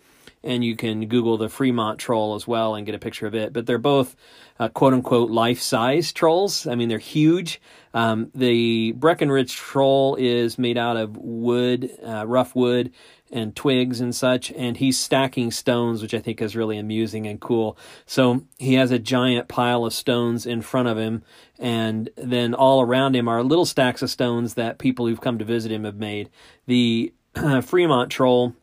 and 0.43 0.63
you 0.63 0.75
can 0.75 1.07
Google 1.07 1.37
the 1.37 1.49
Fremont 1.49 1.99
troll 1.99 2.35
as 2.35 2.47
well 2.47 2.75
and 2.75 2.85
get 2.85 2.95
a 2.95 2.99
picture 2.99 3.27
of 3.27 3.35
it. 3.35 3.53
But 3.53 3.65
they're 3.65 3.77
both 3.77 4.15
uh, 4.59 4.69
quote 4.69 4.93
unquote 4.93 5.29
life 5.29 5.61
size 5.61 6.11
trolls. 6.11 6.67
I 6.67 6.75
mean, 6.75 6.89
they're 6.89 6.97
huge. 6.99 7.61
Um, 7.93 8.31
the 8.33 8.93
Breckenridge 8.93 9.55
troll 9.55 10.15
is 10.15 10.57
made 10.57 10.77
out 10.77 10.97
of 10.97 11.17
wood, 11.17 11.91
uh, 12.05 12.25
rough 12.25 12.55
wood, 12.55 12.91
and 13.31 13.55
twigs 13.55 14.01
and 14.01 14.13
such, 14.13 14.51
and 14.51 14.77
he's 14.77 14.99
stacking 14.99 15.51
stones, 15.51 16.01
which 16.01 16.13
I 16.13 16.19
think 16.19 16.41
is 16.41 16.55
really 16.55 16.77
amusing 16.77 17.27
and 17.27 17.39
cool. 17.39 17.77
So 18.05 18.43
he 18.57 18.73
has 18.75 18.91
a 18.91 18.99
giant 18.99 19.47
pile 19.47 19.85
of 19.85 19.93
stones 19.93 20.45
in 20.45 20.61
front 20.61 20.89
of 20.89 20.97
him, 20.97 21.23
and 21.57 22.09
then 22.15 22.53
all 22.53 22.81
around 22.81 23.15
him 23.15 23.27
are 23.27 23.43
little 23.43 23.65
stacks 23.65 24.01
of 24.01 24.09
stones 24.09 24.55
that 24.55 24.79
people 24.79 25.07
who've 25.07 25.21
come 25.21 25.37
to 25.39 25.45
visit 25.45 25.71
him 25.71 25.85
have 25.85 25.95
made. 25.95 26.29
The 26.67 27.13
Fremont 27.61 28.11
troll 28.11 28.53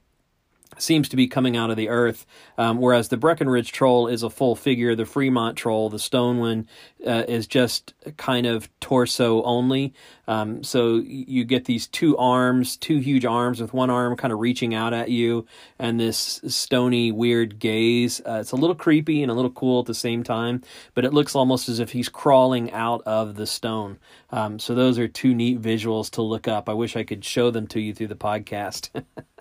seems 0.79 1.09
to 1.11 1.17
be 1.17 1.27
coming 1.27 1.57
out 1.57 1.71
of 1.71 1.77
the 1.77 1.89
earth, 1.89 2.27
um, 2.57 2.79
whereas 2.79 3.09
the 3.09 3.17
Breckenridge 3.17 3.73
troll 3.73 4.07
is 4.09 4.23
a 4.23 4.31
full 4.31 4.57
figure. 4.57 4.95
The 4.95 5.05
Fremont 5.05 5.57
troll, 5.57 5.91
the 5.91 5.99
stone 5.99 6.39
one, 6.39 6.69
uh, 7.07 7.25
is 7.29 7.47
just 7.47 7.95
kind 8.17 8.47
of 8.47 8.69
torso 8.81 9.43
only. 9.43 9.95
Um, 10.27 10.63
so 10.63 10.97
you 10.97 11.45
get 11.45 11.65
these 11.65 11.87
two 11.87 12.17
arms, 12.19 12.77
two 12.77 12.99
huge 12.99 13.25
arms, 13.25 13.61
with 13.61 13.73
one 13.73 13.91
arm 13.91 14.17
kind 14.17 14.33
of 14.33 14.41
reaching 14.41 14.75
out 14.75 14.93
at 14.93 15.11
you, 15.11 15.47
and 15.79 15.99
this 15.99 16.41
stony, 16.47 17.13
weird 17.13 17.59
gaze. 17.59 18.21
Uh, 18.21 18.39
it's 18.41 18.53
a 18.53 18.57
little 18.57 18.77
creepy 18.77 19.23
and 19.23 19.31
a 19.31 19.35
little 19.35 19.51
cool 19.51 19.81
at 19.81 19.87
the 19.87 19.95
same 19.95 20.23
time, 20.23 20.63
but 20.95 21.05
it 21.05 21.15
looks 21.15 21.35
almost 21.35 21.69
as 21.69 21.81
if 21.81 21.93
he's 21.93 22.09
crawling 22.09 22.71
out 22.73 23.03
of 23.07 23.37
the 23.37 23.47
stone. 23.47 23.99
Um, 24.31 24.59
so 24.59 24.75
those 24.75 24.99
are 24.99 25.09
two 25.09 25.35
neat 25.35 25.63
visuals 25.63 26.11
to 26.13 26.23
look 26.23 26.47
up. 26.47 26.69
I 26.69 26.75
wish 26.75 26.97
I 26.97 27.05
could 27.05 27.25
show 27.25 27.51
them 27.51 27.67
to 27.69 27.81
you 27.81 27.95
through 27.95 28.09
the 28.09 28.15
podcast. 28.15 28.91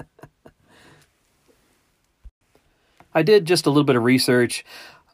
I 3.17 3.23
did 3.23 3.45
just 3.45 3.65
a 3.65 3.71
little 3.71 3.83
bit 3.83 3.95
of 3.95 4.03
research. 4.03 4.63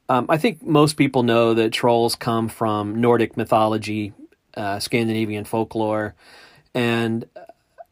Um, 0.09 0.25
I 0.27 0.37
think 0.37 0.61
most 0.61 0.97
people 0.97 1.23
know 1.23 1.53
that 1.53 1.71
trolls 1.71 2.17
come 2.17 2.49
from 2.49 2.99
Nordic 2.99 3.37
mythology, 3.37 4.11
uh, 4.57 4.79
Scandinavian 4.79 5.45
folklore, 5.45 6.13
and 6.73 7.23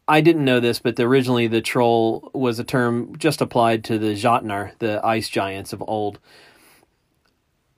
I 0.06 0.20
didn't 0.20 0.44
know 0.44 0.60
this, 0.60 0.80
but 0.80 1.00
originally 1.00 1.46
the 1.46 1.62
troll 1.62 2.30
was 2.34 2.58
a 2.58 2.64
term 2.64 3.16
just 3.16 3.40
applied 3.40 3.84
to 3.84 3.98
the 3.98 4.12
Jotnar, 4.12 4.72
the 4.80 5.00
ice 5.02 5.30
giants 5.30 5.72
of 5.72 5.82
old. 5.88 6.18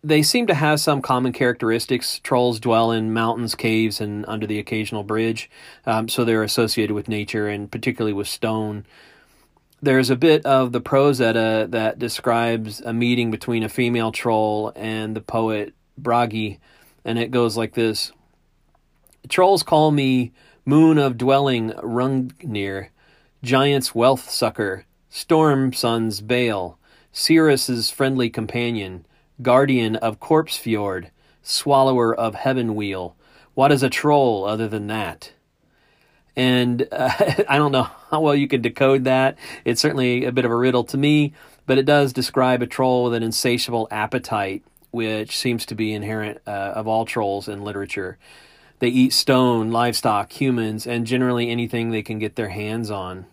They 0.03 0.25
seem 0.25 0.49
to 0.49 0.55
have 0.55 0.81
some 0.81 1.03
common 1.03 1.33
characteristics. 1.33 2.19
Trolls 2.19 2.59
dwell 2.59 2.91
in 2.91 3.13
mountains, 3.13 3.55
caves, 3.55 4.01
and 4.01 4.25
under 4.27 4.49
the 4.49 4.59
occasional 4.59 5.05
bridge, 5.05 5.49
um, 5.87 6.09
so 6.09 6.25
they're 6.25 6.43
associated 6.43 6.95
with 6.95 7.07
nature 7.07 7.49
and 7.49 7.71
particularly 7.71 8.13
with 8.13 8.27
stone 8.27 8.85
there's 9.85 10.09
a 10.09 10.17
bit 10.17 10.47
of 10.47 10.73
the 10.73 10.81
prose 10.81 11.21
edda 11.21 11.67
that 11.69 11.99
describes 11.99 12.81
a 12.81 12.93
meeting 12.93 13.31
between 13.31 13.63
a 13.63 13.69
female 13.69 14.13
troll 14.13 14.73
and 14.75 15.15
the 15.15 15.21
poet 15.21 15.75
Bragi, 15.99 16.59
and 17.05 17.19
it 17.19 17.31
goes 17.31 17.57
like 17.57 17.75
this 17.75 18.11
Trolls 19.29 19.63
call 19.63 19.91
me 19.91 20.33
Moon 20.65 20.97
of 20.97 21.19
Dwelling 21.19 21.71
Hrungnir, 21.73 22.89
Giant's 23.43 23.95
Wealth 23.95 24.31
Sucker, 24.31 24.87
Storm 25.11 25.75
Sun's 25.75 26.23
Bale, 26.23 26.79
seeress's 27.13 27.91
friendly 27.91 28.31
companion, 28.31 29.05
Guardian 29.43 29.97
of 29.97 30.19
Corpse 30.19 30.57
Fjord, 30.57 31.11
Swallower 31.43 32.15
of 32.15 32.35
Heaven 32.35 32.75
Wheel. 32.75 33.17
What 33.53 33.71
is 33.71 33.83
a 33.83 33.91
troll 33.91 34.47
other 34.47 34.67
than 34.67 34.87
that? 34.87 35.34
And 36.37 36.87
uh, 36.91 37.11
I 37.49 37.59
don't 37.59 37.73
know 37.73 37.89
how 38.11 38.21
well 38.21 38.35
you 38.35 38.49
can 38.49 38.63
decode 38.63 39.05
that. 39.05 39.39
It's 39.65 39.81
certainly 39.81 40.25
a 40.25 40.33
bit 40.33 40.45
of 40.45 40.51
a 40.51 40.57
riddle 40.57 40.85
to 40.85 40.97
me, 40.97 41.35
but 41.67 41.79
it 41.79 41.87
does 41.87 42.13
describe 42.13 42.63
a 42.63 42.67
troll 42.67 43.05
with 43.05 43.15
an 43.15 43.23
insatiable 43.23 43.89
appetite, 43.91 44.63
which 44.91 45.37
seems 45.37 45.67
to 45.67 45.75
be 45.75 45.93
inherent 45.93 46.41
uh, 46.47 46.51
of 46.51 46.87
all 46.87 47.05
trolls 47.05 47.49
in 47.49 47.63
literature. 47.63 48.19
They 48.81 48.89
eat 48.89 49.13
stone, 49.13 49.71
livestock, 49.71 50.33
humans, 50.33 50.87
and 50.87 51.07
generally 51.07 51.51
anything 51.51 51.91
they 51.91 52.03
can 52.03 52.19
get 52.19 52.37
their 52.37 52.49
hands 52.49 52.91
on. 52.91 53.27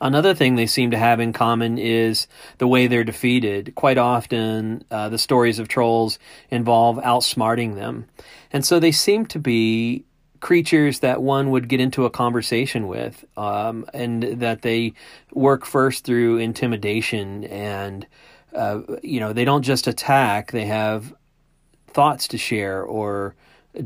Another 0.00 0.34
thing 0.34 0.56
they 0.56 0.66
seem 0.66 0.90
to 0.90 0.98
have 0.98 1.18
in 1.18 1.32
common 1.32 1.78
is 1.78 2.26
the 2.58 2.68
way 2.68 2.86
they're 2.86 3.04
defeated. 3.04 3.74
Quite 3.74 3.96
often, 3.96 4.84
uh, 4.90 5.08
the 5.08 5.18
stories 5.18 5.58
of 5.58 5.66
trolls 5.66 6.18
involve 6.50 6.98
outsmarting 6.98 7.74
them. 7.74 8.06
And 8.52 8.66
so 8.66 8.78
they 8.78 8.92
seem 8.92 9.24
to 9.26 9.38
be 9.38 10.04
creatures 10.44 10.98
that 10.98 11.22
one 11.22 11.50
would 11.50 11.70
get 11.70 11.80
into 11.80 12.04
a 12.04 12.10
conversation 12.10 12.86
with, 12.86 13.24
um, 13.34 13.86
and 13.94 14.22
that 14.22 14.60
they 14.60 14.92
work 15.32 15.64
first 15.64 16.04
through 16.04 16.36
intimidation, 16.36 17.44
and 17.44 18.06
uh, 18.54 18.82
you 19.02 19.18
know 19.18 19.32
they 19.32 19.46
don't 19.46 19.62
just 19.62 19.86
attack; 19.86 20.52
they 20.52 20.66
have 20.66 21.14
thoughts 21.88 22.28
to 22.28 22.36
share 22.36 22.82
or 22.82 23.34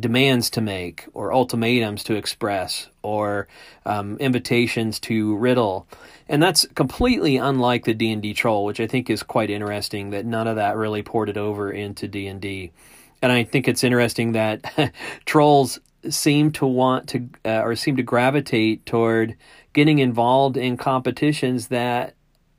demands 0.00 0.50
to 0.50 0.60
make 0.60 1.06
or 1.14 1.32
ultimatums 1.32 2.02
to 2.02 2.14
express 2.14 2.88
or 3.02 3.46
um, 3.86 4.16
invitations 4.18 4.98
to 4.98 5.36
riddle. 5.36 5.86
And 6.28 6.42
that's 6.42 6.66
completely 6.74 7.36
unlike 7.36 7.84
the 7.84 7.94
d&d 7.94 8.34
troll 8.34 8.66
which 8.66 8.80
i 8.80 8.86
think 8.86 9.08
is 9.08 9.22
quite 9.22 9.48
interesting 9.48 10.10
that 10.10 10.26
none 10.26 10.46
of 10.46 10.56
that 10.56 10.76
really 10.76 11.02
ported 11.02 11.38
over 11.38 11.72
into 11.72 12.06
d&d 12.06 12.70
and 13.22 13.32
i 13.32 13.44
think 13.44 13.66
it's 13.66 13.82
interesting 13.82 14.32
that 14.32 14.92
trolls 15.24 15.80
seem 16.08 16.52
to 16.52 16.66
want 16.66 17.08
to 17.10 17.28
uh, 17.44 17.60
or 17.60 17.74
seem 17.74 17.96
to 17.96 18.02
gravitate 18.02 18.86
toward 18.86 19.36
getting 19.72 19.98
involved 19.98 20.56
in 20.56 20.76
competitions 20.76 21.68
that 21.68 22.14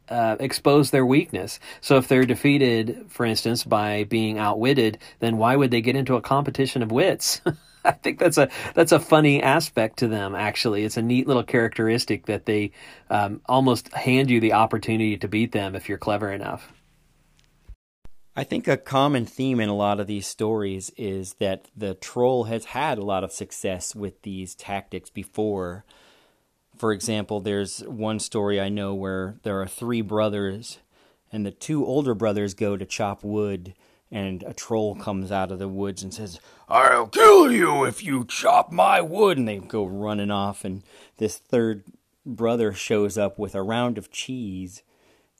uh, 0.09 0.35
expose 0.39 0.91
their 0.91 1.05
weakness. 1.05 1.59
So 1.81 1.97
if 1.97 2.07
they're 2.07 2.25
defeated, 2.25 3.05
for 3.09 3.25
instance, 3.25 3.63
by 3.63 4.05
being 4.05 4.37
outwitted, 4.37 4.97
then 5.19 5.37
why 5.37 5.55
would 5.55 5.71
they 5.71 5.81
get 5.81 5.95
into 5.95 6.15
a 6.15 6.21
competition 6.21 6.81
of 6.81 6.91
wits? 6.91 7.41
I 7.85 7.91
think 7.91 8.19
that's 8.19 8.37
a 8.37 8.49
that's 8.73 8.91
a 8.91 8.99
funny 8.99 9.41
aspect 9.41 9.99
to 9.99 10.07
them. 10.07 10.35
Actually, 10.35 10.83
it's 10.83 10.97
a 10.97 11.01
neat 11.01 11.27
little 11.27 11.43
characteristic 11.43 12.25
that 12.25 12.45
they 12.45 12.71
um, 13.09 13.41
almost 13.45 13.93
hand 13.93 14.29
you 14.29 14.39
the 14.41 14.53
opportunity 14.53 15.17
to 15.17 15.27
beat 15.27 15.53
them 15.53 15.75
if 15.75 15.87
you're 15.87 15.97
clever 15.97 16.31
enough. 16.31 16.73
I 18.39 18.45
think 18.45 18.69
a 18.69 18.77
common 18.77 19.25
theme 19.25 19.59
in 19.59 19.67
a 19.67 19.75
lot 19.75 19.99
of 19.99 20.07
these 20.07 20.25
stories 20.25 20.91
is 20.95 21.33
that 21.39 21.65
the 21.75 21.95
troll 21.95 22.45
has 22.45 22.63
had 22.63 22.97
a 22.97 23.03
lot 23.03 23.25
of 23.25 23.33
success 23.33 23.93
with 23.93 24.21
these 24.21 24.55
tactics 24.55 25.09
before. 25.09 25.83
For 26.77 26.93
example, 26.93 27.41
there's 27.41 27.81
one 27.81 28.17
story 28.17 28.61
I 28.61 28.69
know 28.69 28.95
where 28.95 29.35
there 29.43 29.61
are 29.61 29.67
three 29.67 29.99
brothers, 29.99 30.77
and 31.33 31.45
the 31.45 31.51
two 31.51 31.85
older 31.85 32.13
brothers 32.13 32.53
go 32.53 32.77
to 32.77 32.85
chop 32.85 33.25
wood, 33.25 33.73
and 34.09 34.41
a 34.43 34.53
troll 34.53 34.95
comes 34.95 35.33
out 35.33 35.51
of 35.51 35.59
the 35.59 35.67
woods 35.67 36.01
and 36.01 36.13
says, 36.13 36.39
I'll 36.69 37.07
kill 37.07 37.51
you 37.51 37.83
if 37.83 38.05
you 38.05 38.23
chop 38.23 38.71
my 38.71 39.01
wood. 39.01 39.37
And 39.37 39.49
they 39.49 39.57
go 39.57 39.83
running 39.83 40.31
off, 40.31 40.63
and 40.63 40.83
this 41.17 41.39
third 41.39 41.83
brother 42.25 42.71
shows 42.71 43.17
up 43.17 43.37
with 43.37 43.53
a 43.53 43.61
round 43.61 43.97
of 43.97 44.11
cheese 44.11 44.81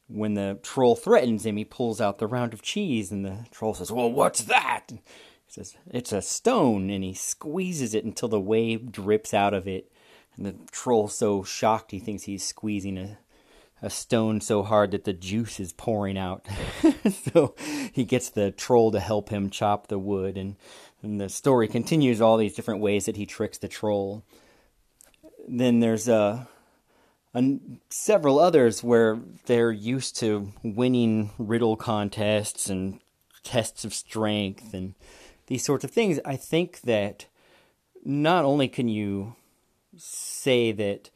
when 0.09 0.33
the 0.33 0.59
troll 0.63 0.95
threatens 0.95 1.45
him, 1.45 1.55
he 1.55 1.63
pulls 1.63 2.01
out 2.01 2.17
the 2.17 2.27
round 2.27 2.53
of 2.53 2.63
cheese, 2.63 3.11
and 3.11 3.23
the 3.23 3.45
troll 3.51 3.75
says, 3.75 3.91
Well, 3.91 4.11
what's 4.11 4.41
that? 4.43 4.87
He 4.89 5.01
says, 5.47 5.77
It's 5.91 6.11
a 6.11 6.21
stone, 6.21 6.89
and 6.89 7.03
he 7.03 7.13
squeezes 7.13 7.93
it 7.93 8.03
until 8.03 8.27
the 8.27 8.39
wave 8.39 8.91
drips 8.91 9.33
out 9.33 9.53
of 9.53 9.67
it. 9.67 9.91
And 10.35 10.45
the 10.45 10.55
troll's 10.71 11.15
so 11.15 11.43
shocked 11.43 11.91
he 11.91 11.99
thinks 11.99 12.23
he's 12.23 12.43
squeezing 12.43 12.97
a, 12.97 13.19
a 13.83 13.89
stone 13.89 14.41
so 14.41 14.63
hard 14.63 14.91
that 14.91 15.03
the 15.03 15.13
juice 15.13 15.59
is 15.59 15.73
pouring 15.73 16.17
out. 16.17 16.47
so 17.33 17.53
he 17.93 18.03
gets 18.03 18.29
the 18.29 18.49
troll 18.49 18.91
to 18.91 18.99
help 18.99 19.29
him 19.29 19.51
chop 19.51 19.87
the 19.87 19.99
wood, 19.99 20.37
and, 20.37 20.55
and 21.03 21.21
the 21.21 21.29
story 21.29 21.67
continues 21.67 22.19
all 22.19 22.37
these 22.37 22.55
different 22.55 22.81
ways 22.81 23.05
that 23.05 23.15
he 23.15 23.27
tricks 23.27 23.59
the 23.59 23.67
troll. 23.67 24.23
Then 25.47 25.81
there's 25.81 26.07
a 26.07 26.47
and 27.33 27.79
several 27.89 28.39
others 28.39 28.83
where 28.83 29.19
they're 29.45 29.71
used 29.71 30.17
to 30.17 30.51
winning 30.63 31.31
riddle 31.37 31.75
contests 31.75 32.69
and 32.69 32.99
tests 33.43 33.85
of 33.85 33.93
strength 33.93 34.73
and 34.73 34.95
these 35.47 35.63
sorts 35.63 35.83
of 35.83 35.91
things. 35.91 36.19
I 36.25 36.35
think 36.35 36.81
that 36.81 37.27
not 38.03 38.45
only 38.45 38.67
can 38.67 38.87
you 38.87 39.35
say 39.97 40.71
that 40.71 41.09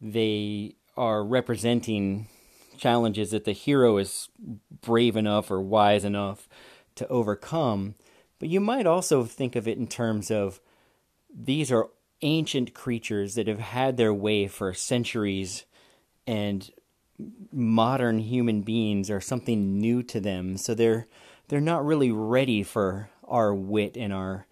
they 0.00 0.76
are 0.96 1.24
representing 1.24 2.28
challenges 2.76 3.30
that 3.32 3.44
the 3.44 3.52
hero 3.52 3.98
is 3.98 4.28
brave 4.80 5.16
enough 5.16 5.50
or 5.50 5.60
wise 5.60 6.04
enough 6.04 6.48
to 6.94 7.06
overcome, 7.08 7.94
but 8.38 8.48
you 8.48 8.60
might 8.60 8.86
also 8.86 9.24
think 9.24 9.56
of 9.56 9.66
it 9.66 9.78
in 9.78 9.86
terms 9.86 10.30
of 10.30 10.60
these 11.34 11.70
are 11.70 11.88
ancient 12.22 12.74
creatures 12.74 13.34
that 13.34 13.46
have 13.46 13.60
had 13.60 13.96
their 13.96 14.12
way 14.12 14.46
for 14.46 14.72
centuries 14.74 15.64
and 16.26 16.70
modern 17.52 18.18
human 18.18 18.62
beings 18.62 19.10
are 19.10 19.20
something 19.20 19.78
new 19.78 20.02
to 20.04 20.20
them. 20.20 20.56
So 20.56 20.74
they're 20.74 21.06
they're 21.48 21.60
not 21.60 21.84
really 21.84 22.12
ready 22.12 22.62
for 22.62 23.08
our 23.26 23.54
wit 23.54 23.96
and 23.96 24.12
our 24.12 24.46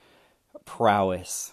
prowess. 0.64 1.52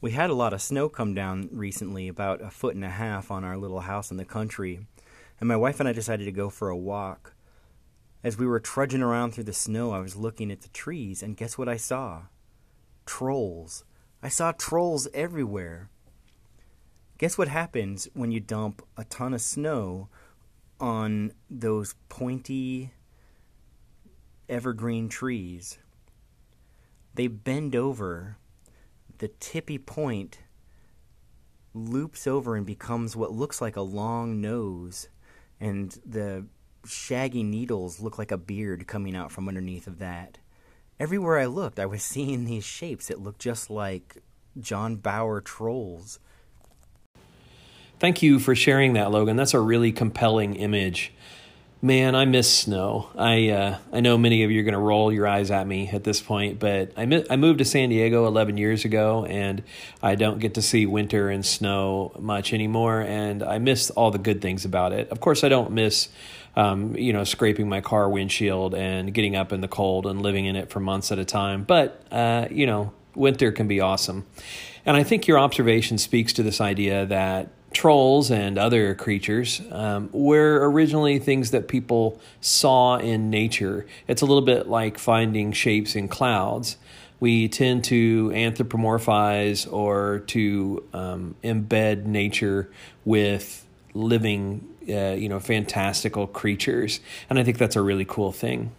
We 0.00 0.12
had 0.12 0.30
a 0.30 0.34
lot 0.34 0.52
of 0.52 0.62
snow 0.62 0.88
come 0.88 1.12
down 1.12 1.48
recently 1.50 2.06
about 2.06 2.40
a 2.40 2.50
foot 2.50 2.76
and 2.76 2.84
a 2.84 2.90
half 2.90 3.32
on 3.32 3.42
our 3.42 3.56
little 3.56 3.80
house 3.80 4.12
in 4.12 4.16
the 4.16 4.24
country 4.24 4.86
and 5.40 5.48
my 5.48 5.56
wife 5.56 5.80
and 5.80 5.88
I 5.88 5.92
decided 5.92 6.24
to 6.24 6.32
go 6.32 6.50
for 6.50 6.68
a 6.68 6.76
walk. 6.76 7.34
As 8.22 8.38
we 8.38 8.46
were 8.46 8.60
trudging 8.60 9.02
around 9.02 9.32
through 9.32 9.44
the 9.44 9.52
snow 9.52 9.90
I 9.90 9.98
was 9.98 10.16
looking 10.16 10.52
at 10.52 10.62
the 10.62 10.68
trees 10.68 11.22
and 11.22 11.36
guess 11.36 11.58
what 11.58 11.68
I 11.68 11.76
saw? 11.76 12.22
Trolls 13.06 13.84
I 14.22 14.28
saw 14.28 14.52
trolls 14.52 15.06
everywhere. 15.14 15.90
Guess 17.18 17.38
what 17.38 17.48
happens 17.48 18.08
when 18.14 18.32
you 18.32 18.40
dump 18.40 18.82
a 18.96 19.04
ton 19.04 19.34
of 19.34 19.40
snow 19.40 20.08
on 20.80 21.32
those 21.48 21.94
pointy 22.08 22.92
evergreen 24.48 25.08
trees? 25.08 25.78
They 27.14 27.26
bend 27.28 27.76
over, 27.76 28.36
the 29.18 29.28
tippy 29.40 29.78
point 29.78 30.40
loops 31.74 32.26
over 32.26 32.56
and 32.56 32.66
becomes 32.66 33.14
what 33.14 33.32
looks 33.32 33.60
like 33.60 33.76
a 33.76 33.82
long 33.82 34.40
nose, 34.40 35.08
and 35.60 35.96
the 36.04 36.46
shaggy 36.86 37.42
needles 37.42 38.00
look 38.00 38.18
like 38.18 38.32
a 38.32 38.38
beard 38.38 38.86
coming 38.86 39.14
out 39.14 39.30
from 39.30 39.48
underneath 39.48 39.86
of 39.86 39.98
that 39.98 40.37
everywhere 41.00 41.38
I 41.38 41.46
looked, 41.46 41.78
I 41.78 41.86
was 41.86 42.02
seeing 42.14 42.44
these 42.44 42.64
shapes 42.64 43.08
that 43.08 43.20
looked 43.20 43.40
just 43.40 43.70
like 43.70 44.18
John 44.60 44.96
Bauer 44.96 45.40
trolls. 45.40 46.18
Thank 47.98 48.22
you 48.22 48.38
for 48.38 48.54
sharing 48.54 48.92
that, 48.92 49.10
Logan. 49.10 49.36
That's 49.36 49.54
a 49.54 49.60
really 49.60 49.90
compelling 49.90 50.54
image. 50.54 51.12
Man, 51.80 52.16
I 52.16 52.24
miss 52.24 52.52
snow. 52.52 53.08
I 53.16 53.50
uh, 53.50 53.78
I 53.92 54.00
know 54.00 54.18
many 54.18 54.42
of 54.42 54.50
you 54.50 54.60
are 54.60 54.64
going 54.64 54.74
to 54.74 54.80
roll 54.80 55.12
your 55.12 55.28
eyes 55.28 55.52
at 55.52 55.64
me 55.64 55.88
at 55.92 56.02
this 56.02 56.20
point, 56.20 56.58
but 56.58 56.92
I 56.96 57.06
mi- 57.06 57.24
I 57.30 57.36
moved 57.36 57.58
to 57.58 57.64
San 57.64 57.88
Diego 57.88 58.26
11 58.26 58.56
years 58.56 58.84
ago, 58.84 59.24
and 59.24 59.62
I 60.02 60.16
don't 60.16 60.40
get 60.40 60.54
to 60.54 60.62
see 60.62 60.86
winter 60.86 61.28
and 61.28 61.46
snow 61.46 62.10
much 62.18 62.52
anymore, 62.52 63.02
and 63.02 63.44
I 63.44 63.58
miss 63.58 63.90
all 63.90 64.10
the 64.10 64.18
good 64.18 64.42
things 64.42 64.64
about 64.64 64.92
it. 64.92 65.08
Of 65.10 65.20
course, 65.20 65.44
I 65.44 65.48
don't 65.48 65.70
miss 65.70 66.08
um, 66.58 66.96
you 66.96 67.12
know, 67.12 67.22
scraping 67.22 67.68
my 67.68 67.80
car 67.80 68.10
windshield 68.10 68.74
and 68.74 69.14
getting 69.14 69.36
up 69.36 69.52
in 69.52 69.60
the 69.60 69.68
cold 69.68 70.06
and 70.06 70.20
living 70.20 70.44
in 70.44 70.56
it 70.56 70.70
for 70.70 70.80
months 70.80 71.12
at 71.12 71.18
a 71.20 71.24
time. 71.24 71.62
But, 71.62 72.04
uh, 72.10 72.48
you 72.50 72.66
know, 72.66 72.92
winter 73.14 73.52
can 73.52 73.68
be 73.68 73.80
awesome. 73.80 74.26
And 74.84 74.96
I 74.96 75.04
think 75.04 75.28
your 75.28 75.38
observation 75.38 75.98
speaks 75.98 76.32
to 76.32 76.42
this 76.42 76.60
idea 76.60 77.06
that 77.06 77.50
trolls 77.72 78.32
and 78.32 78.58
other 78.58 78.96
creatures 78.96 79.62
um, 79.70 80.08
were 80.12 80.68
originally 80.68 81.20
things 81.20 81.52
that 81.52 81.68
people 81.68 82.20
saw 82.40 82.96
in 82.96 83.30
nature. 83.30 83.86
It's 84.08 84.22
a 84.22 84.26
little 84.26 84.42
bit 84.42 84.66
like 84.66 84.98
finding 84.98 85.52
shapes 85.52 85.94
in 85.94 86.08
clouds. 86.08 86.76
We 87.20 87.48
tend 87.48 87.84
to 87.84 88.30
anthropomorphize 88.30 89.72
or 89.72 90.24
to 90.28 90.82
um, 90.92 91.36
embed 91.44 92.04
nature 92.04 92.68
with 93.04 93.64
living 93.94 94.66
uh, 94.88 95.14
you 95.14 95.28
know, 95.28 95.40
fantastical 95.40 96.26
creatures. 96.26 97.00
And 97.28 97.38
I 97.38 97.44
think 97.44 97.58
that's 97.58 97.76
a 97.76 97.82
really 97.82 98.04
cool 98.04 98.32
thing. 98.32 98.72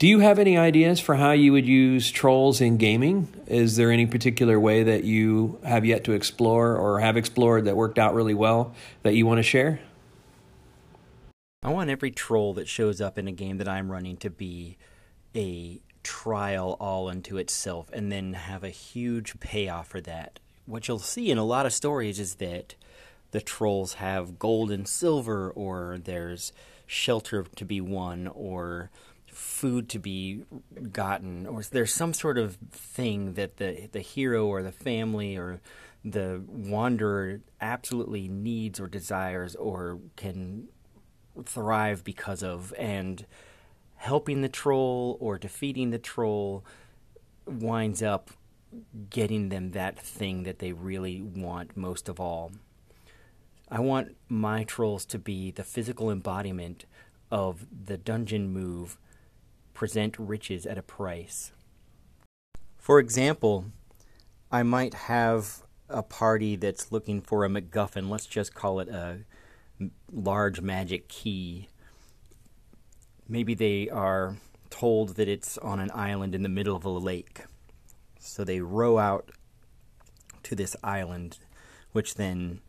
Do 0.00 0.06
you 0.06 0.20
have 0.20 0.38
any 0.38 0.56
ideas 0.56 0.98
for 0.98 1.16
how 1.16 1.32
you 1.32 1.52
would 1.52 1.66
use 1.66 2.10
trolls 2.10 2.62
in 2.62 2.78
gaming? 2.78 3.28
Is 3.46 3.76
there 3.76 3.90
any 3.90 4.06
particular 4.06 4.58
way 4.58 4.82
that 4.82 5.04
you 5.04 5.58
have 5.62 5.84
yet 5.84 6.04
to 6.04 6.12
explore 6.12 6.74
or 6.74 7.00
have 7.00 7.18
explored 7.18 7.66
that 7.66 7.76
worked 7.76 7.98
out 7.98 8.14
really 8.14 8.32
well 8.32 8.74
that 9.02 9.12
you 9.12 9.26
want 9.26 9.40
to 9.40 9.42
share? 9.42 9.80
I 11.62 11.68
want 11.68 11.90
every 11.90 12.10
troll 12.10 12.54
that 12.54 12.66
shows 12.66 13.02
up 13.02 13.18
in 13.18 13.28
a 13.28 13.32
game 13.32 13.58
that 13.58 13.68
I'm 13.68 13.92
running 13.92 14.16
to 14.18 14.30
be 14.30 14.78
a 15.36 15.82
trial 16.02 16.78
all 16.80 17.10
unto 17.10 17.36
itself 17.36 17.90
and 17.92 18.10
then 18.10 18.32
have 18.32 18.64
a 18.64 18.70
huge 18.70 19.38
payoff 19.40 19.88
for 19.88 20.00
that. 20.00 20.38
What 20.64 20.88
you'll 20.88 20.98
see 20.98 21.30
in 21.30 21.36
a 21.36 21.44
lot 21.44 21.66
of 21.66 21.74
stories 21.74 22.18
is 22.18 22.36
that 22.36 22.74
the 23.30 23.40
trolls 23.40 23.94
have 23.94 24.38
gold 24.38 24.70
and 24.70 24.86
silver, 24.88 25.50
or 25.50 25.98
there's 26.02 26.52
shelter 26.86 27.44
to 27.56 27.64
be 27.64 27.80
won, 27.80 28.26
or 28.28 28.90
food 29.26 29.88
to 29.88 29.98
be 29.98 30.44
gotten, 30.92 31.46
or 31.46 31.62
there's 31.62 31.94
some 31.94 32.12
sort 32.12 32.38
of 32.38 32.56
thing 32.70 33.34
that 33.34 33.58
the 33.58 33.88
the 33.92 34.00
hero 34.00 34.46
or 34.46 34.62
the 34.62 34.72
family 34.72 35.36
or 35.36 35.60
the 36.04 36.42
wanderer 36.46 37.40
absolutely 37.60 38.26
needs 38.26 38.80
or 38.80 38.88
desires 38.88 39.54
or 39.56 40.00
can 40.16 40.68
thrive 41.44 42.02
because 42.02 42.42
of, 42.42 42.74
and 42.78 43.26
helping 43.96 44.40
the 44.40 44.48
troll 44.48 45.16
or 45.20 45.38
defeating 45.38 45.90
the 45.90 45.98
troll 45.98 46.64
winds 47.46 48.02
up 48.02 48.30
getting 49.10 49.48
them 49.48 49.72
that 49.72 49.98
thing 49.98 50.44
that 50.44 50.58
they 50.58 50.72
really 50.72 51.20
want 51.20 51.76
most 51.76 52.08
of 52.08 52.18
all. 52.20 52.52
I 53.70 53.78
want 53.80 54.16
my 54.28 54.64
trolls 54.64 55.04
to 55.06 55.18
be 55.18 55.52
the 55.52 55.62
physical 55.62 56.10
embodiment 56.10 56.86
of 57.30 57.66
the 57.70 57.96
dungeon 57.96 58.52
move 58.52 58.98
present 59.74 60.18
riches 60.18 60.66
at 60.66 60.76
a 60.76 60.82
price. 60.82 61.52
For 62.76 62.98
example, 62.98 63.66
I 64.50 64.64
might 64.64 64.94
have 64.94 65.62
a 65.88 66.02
party 66.02 66.56
that's 66.56 66.90
looking 66.90 67.20
for 67.20 67.44
a 67.44 67.48
MacGuffin. 67.48 68.08
Let's 68.08 68.26
just 68.26 68.54
call 68.54 68.80
it 68.80 68.88
a 68.88 69.20
large 70.12 70.60
magic 70.60 71.06
key. 71.08 71.68
Maybe 73.28 73.54
they 73.54 73.88
are 73.88 74.38
told 74.70 75.10
that 75.10 75.28
it's 75.28 75.56
on 75.58 75.78
an 75.78 75.90
island 75.94 76.34
in 76.34 76.42
the 76.42 76.48
middle 76.48 76.76
of 76.76 76.84
a 76.84 76.90
lake. 76.90 77.42
So 78.18 78.42
they 78.42 78.60
row 78.60 78.98
out 78.98 79.30
to 80.42 80.56
this 80.56 80.74
island, 80.82 81.38
which 81.92 82.14
then 82.14 82.60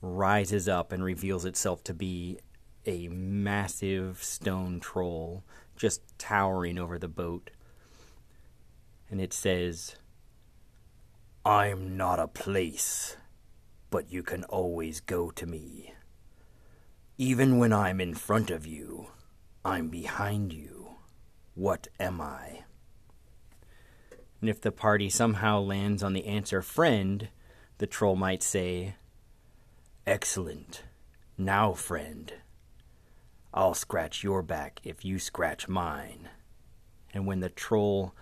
rises 0.00 0.68
up 0.68 0.92
and 0.92 1.02
reveals 1.02 1.44
itself 1.44 1.82
to 1.84 1.94
be 1.94 2.38
a 2.86 3.08
massive 3.08 4.22
stone 4.22 4.80
troll 4.80 5.44
just 5.76 6.02
towering 6.18 6.78
over 6.78 6.98
the 6.98 7.08
boat. 7.08 7.50
And 9.10 9.20
it 9.20 9.32
says, 9.32 9.96
I'm 11.44 11.96
not 11.96 12.18
a 12.18 12.28
place, 12.28 13.16
but 13.90 14.12
you 14.12 14.22
can 14.22 14.44
always 14.44 15.00
go 15.00 15.30
to 15.30 15.46
me. 15.46 15.94
Even 17.16 17.58
when 17.58 17.72
I'm 17.72 18.00
in 18.00 18.14
front 18.14 18.50
of 18.50 18.66
you, 18.66 19.08
I'm 19.64 19.88
behind 19.88 20.52
you. 20.52 20.90
What 21.54 21.88
am 21.98 22.20
I? 22.20 22.64
And 24.40 24.48
if 24.48 24.60
the 24.60 24.70
party 24.70 25.10
somehow 25.10 25.60
lands 25.60 26.02
on 26.02 26.12
the 26.12 26.26
answer 26.26 26.62
friend, 26.62 27.28
the 27.78 27.86
troll 27.86 28.14
might 28.14 28.42
say, 28.42 28.94
Excellent. 30.08 30.84
Now, 31.36 31.74
friend, 31.74 32.32
I'll 33.52 33.74
scratch 33.74 34.24
your 34.24 34.42
back 34.42 34.80
if 34.82 35.04
you 35.04 35.18
scratch 35.18 35.68
mine. 35.68 36.30
And 37.12 37.26
when 37.26 37.40
the 37.40 37.50
troll 37.50 38.14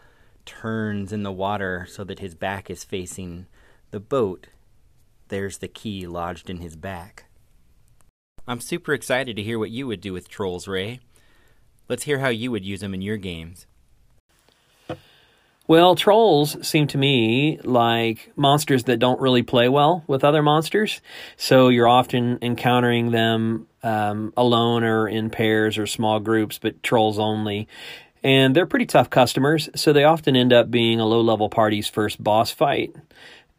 turns 0.44 1.12
in 1.12 1.22
the 1.22 1.31
water 1.31 1.87
so 1.88 2.03
that 2.03 2.18
his 2.18 2.35
back 2.35 2.70
is 2.70 2.83
facing 2.83 3.46
the 3.92 4.01
boat, 4.01 4.49
there's 5.29 5.59
the 5.59 5.68
key 5.68 6.09
lodged 6.09 6.51
in 6.51 6.57
his 6.57 6.75
back. 6.75 7.27
I'm 8.49 8.61
super 8.61 8.92
excited 8.92 9.37
to 9.37 9.44
hear 9.44 9.61
what 9.61 9.70
you 9.70 9.87
would 9.87 10.01
do 10.01 10.12
with 10.12 10.29
trolls, 10.29 10.66
Ray. 10.66 10.99
Let's 11.88 12.03
hear 12.03 12.18
how 12.18 12.31
you 12.31 12.51
would 12.51 12.64
use 12.64 12.81
them 12.81 12.94
in 12.94 13.01
your 13.01 13.16
games. 13.16 13.68
Well, 15.68 15.96
trolls 15.96 16.57
seem 16.66 16.87
to 16.88 16.98
me 16.98 17.59
like 17.64 18.33
monsters 18.37 18.85
that 18.85 18.98
don't 18.98 19.20
really 19.20 19.42
play 19.42 19.68
well 19.68 20.05
with 20.07 20.22
other 20.22 20.40
monsters. 20.42 21.00
So 21.37 21.68
you're 21.68 21.88
often 21.88 22.38
encountering 22.40 23.11
them 23.11 23.66
um, 23.83 24.33
alone 24.37 24.85
or 24.85 25.09
in 25.09 25.29
pairs 25.29 25.76
or 25.76 25.88
small 25.88 26.20
groups, 26.20 26.59
but 26.59 26.85
trolls 26.85 27.18
only. 27.18 27.66
And 28.22 28.55
they're 28.55 28.66
pretty 28.66 28.87
tough 28.87 29.11
customers, 29.11 29.68
so 29.74 29.92
they 29.92 30.05
often 30.05 30.37
end 30.37 30.52
up 30.52 30.70
being 30.70 31.00
a 31.00 31.07
low 31.07 31.20
level 31.20 31.48
party's 31.48 31.88
first 31.88 32.22
boss 32.22 32.52
fight. 32.52 32.94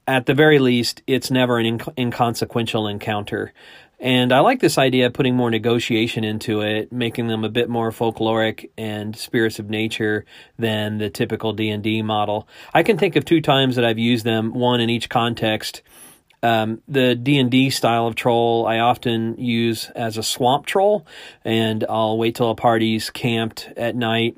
At 0.07 0.25
the 0.25 0.33
very 0.33 0.59
least, 0.59 1.01
it's 1.07 1.29
never 1.29 1.59
an 1.59 1.77
inc- 1.77 1.93
inconsequential 1.97 2.87
encounter. 2.87 3.53
And 3.99 4.31
I 4.31 4.39
like 4.41 4.59
this 4.59 4.77
idea 4.77 5.07
of 5.07 5.13
putting 5.13 5.35
more 5.35 5.49
negotiation 5.49 6.23
into 6.23 6.61
it, 6.61 6.91
making 6.91 7.27
them 7.27 7.43
a 7.43 7.49
bit 7.49 7.67
more 7.67 7.91
folkloric 7.91 8.69
and 8.77 9.15
spirits 9.15 9.57
of 9.57 9.69
nature 9.69 10.25
than 10.59 10.99
the 10.99 11.09
typical 11.09 11.53
D&D 11.53 12.03
model. 12.03 12.47
I 12.73 12.83
can 12.83 12.97
think 12.97 13.15
of 13.15 13.25
two 13.25 13.41
times 13.41 13.75
that 13.75 13.85
I've 13.85 13.97
used 13.97 14.23
them, 14.23 14.53
one 14.53 14.81
in 14.81 14.89
each 14.91 15.09
context. 15.09 15.81
Um, 16.43 16.83
the 16.87 17.15
D&D 17.15 17.71
style 17.71 18.05
of 18.05 18.13
troll 18.13 18.67
I 18.67 18.79
often 18.79 19.35
use 19.39 19.89
as 19.95 20.17
a 20.17 20.23
swamp 20.23 20.67
troll, 20.67 21.07
and 21.43 21.83
I'll 21.89 22.19
wait 22.19 22.35
till 22.35 22.51
a 22.51 22.55
party's 22.55 23.09
camped 23.09 23.67
at 23.75 23.95
night 23.95 24.37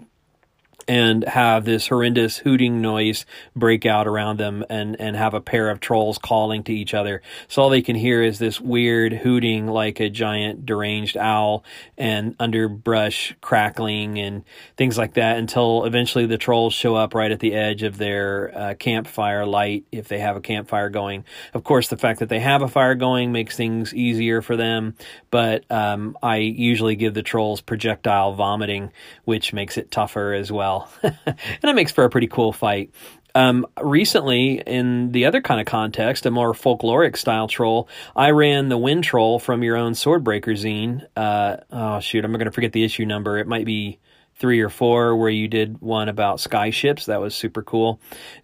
and 0.90 1.24
have 1.26 1.66
this 1.66 1.88
horrendous 1.88 2.40
hooting 2.40 2.82
noise 2.82 3.24
break 3.56 3.86
out 3.86 4.08
around 4.08 4.40
them 4.40 4.66
and, 4.72 5.00
and 5.00 5.16
have 5.16 5.36
a 5.36 5.40
pair 5.40 5.70
of 5.70 5.80
trolls 5.80 6.18
calling 6.18 6.64
to 6.64 6.74
each 6.74 6.96
other. 6.96 7.22
So 7.48 7.62
all 7.62 7.70
they 7.70 7.84
can 7.84 7.96
hear 7.96 8.24
is 8.24 8.40
this 8.40 8.60
weird 8.60 9.14
hooting 9.14 9.68
like 9.68 10.00
a 10.00 10.10
giant 10.10 10.66
deranged 10.66 11.16
owl 11.16 11.64
and 11.96 12.36
underbrush 12.40 13.36
crackling 13.40 14.18
and 14.18 14.44
things 14.78 14.98
like 14.98 15.14
that 15.14 15.38
until 15.38 15.86
eventually 15.86 16.26
the 16.26 16.40
trolls 16.40 16.74
show 16.74 16.96
up 16.96 17.14
right 17.14 17.32
at 17.32 17.40
the 17.40 17.54
edge 17.54 17.84
of 17.84 18.00
their 18.00 18.58
uh, 18.58 18.74
campfire 18.74 19.46
light 19.46 19.86
if 19.92 20.08
they 20.08 20.18
have 20.18 20.38
a 20.38 20.42
campfire 20.42 20.90
going. 20.90 21.24
Of 21.54 21.64
course, 21.64 21.90
the 21.90 21.98
fact 21.98 22.18
that 22.20 22.30
they 22.30 22.40
have 22.40 22.64
a 22.64 22.68
fire 22.68 22.96
going 22.96 23.32
makes 23.32 23.56
things 23.56 23.94
easier 23.94 24.42
for 24.42 24.58
them, 24.58 24.96
but 25.30 25.72
um, 25.72 26.18
I 26.24 26.38
usually 26.38 26.96
give 26.96 27.14
the 27.14 27.22
trolls 27.22 27.62
projectile 27.62 28.34
vomiting, 28.34 28.92
which 29.26 29.54
makes 29.54 29.78
it 29.78 29.92
tougher 29.92 30.34
as 30.34 30.52
well. 30.52 30.79
and 31.04 31.64
it 31.64 31.76
makes 31.76 31.92
for 31.92 32.04
a 32.04 32.10
pretty 32.10 32.28
cool 32.28 32.54
fight. 32.54 32.92
Um, 33.36 33.68
recently, 33.80 34.62
in 34.66 35.12
the 35.12 35.26
other 35.26 35.42
kind 35.42 35.62
of 35.62 35.68
context, 35.68 36.26
a 36.26 36.32
more 36.32 36.54
folkloric 36.54 37.16
style 37.16 37.48
troll, 37.48 37.88
I 38.16 38.32
ran 38.32 38.70
the 38.70 38.78
Wind 38.78 39.04
Troll 39.04 39.40
from 39.40 39.64
your 39.64 39.78
own 39.78 39.94
Swordbreaker 39.94 40.56
zine. 40.58 41.06
Uh, 41.16 41.58
oh, 41.72 42.00
shoot, 42.00 42.26
I'm 42.26 42.32
going 42.32 42.46
to 42.46 42.52
forget 42.52 42.72
the 42.72 42.84
issue 42.84 43.06
number. 43.06 43.38
It 43.38 43.48
might 43.48 43.66
be 43.66 44.00
three 44.40 44.62
or 44.62 44.70
four 44.70 45.18
where 45.18 45.30
you 45.30 45.48
did 45.50 45.82
one 45.82 46.08
about 46.08 46.40
sky 46.40 46.70
ships. 46.70 47.06
That 47.06 47.20
was 47.20 47.36
super 47.36 47.62
cool. 47.62 48.00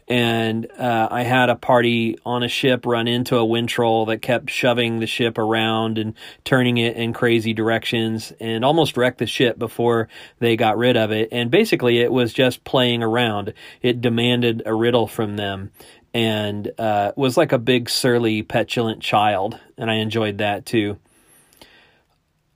And 0.08 0.70
uh, 0.78 1.08
I 1.10 1.24
had 1.24 1.50
a 1.50 1.56
party 1.56 2.18
on 2.26 2.44
a 2.44 2.50
ship 2.50 2.86
run 2.86 3.08
into 3.08 3.38
a 3.38 3.46
wind 3.46 3.70
troll 3.70 4.06
that 4.08 4.22
kept 4.22 4.50
shoving 4.50 5.00
the 5.00 5.08
ship 5.08 5.38
around 5.38 5.98
and 5.98 6.14
turning 6.44 6.78
it 6.78 6.98
in 6.98 7.14
crazy 7.14 7.54
directions 7.54 8.34
and 8.42 8.66
almost 8.66 8.98
wrecked 8.98 9.20
the 9.20 9.26
ship 9.26 9.58
before 9.58 10.10
they 10.40 10.58
got 10.58 10.78
rid 10.78 10.98
of 10.98 11.12
it. 11.12 11.30
And 11.32 11.50
basically, 11.50 12.00
it 12.00 12.12
was 12.12 12.34
just 12.34 12.66
playing 12.66 13.02
around. 13.02 13.54
It 13.82 14.02
demanded 14.02 14.64
a 14.66 14.76
riddle 14.76 15.08
from 15.08 15.38
them 15.38 15.72
and 16.14 16.72
uh, 16.78 17.14
was 17.16 17.38
like 17.38 17.54
a 17.54 17.58
big, 17.58 17.90
surly, 17.90 18.44
petulant 18.44 19.02
child. 19.02 19.58
And 19.78 19.90
I 19.90 19.96
enjoyed 19.96 20.40
that 20.40 20.66
too. 20.66 21.00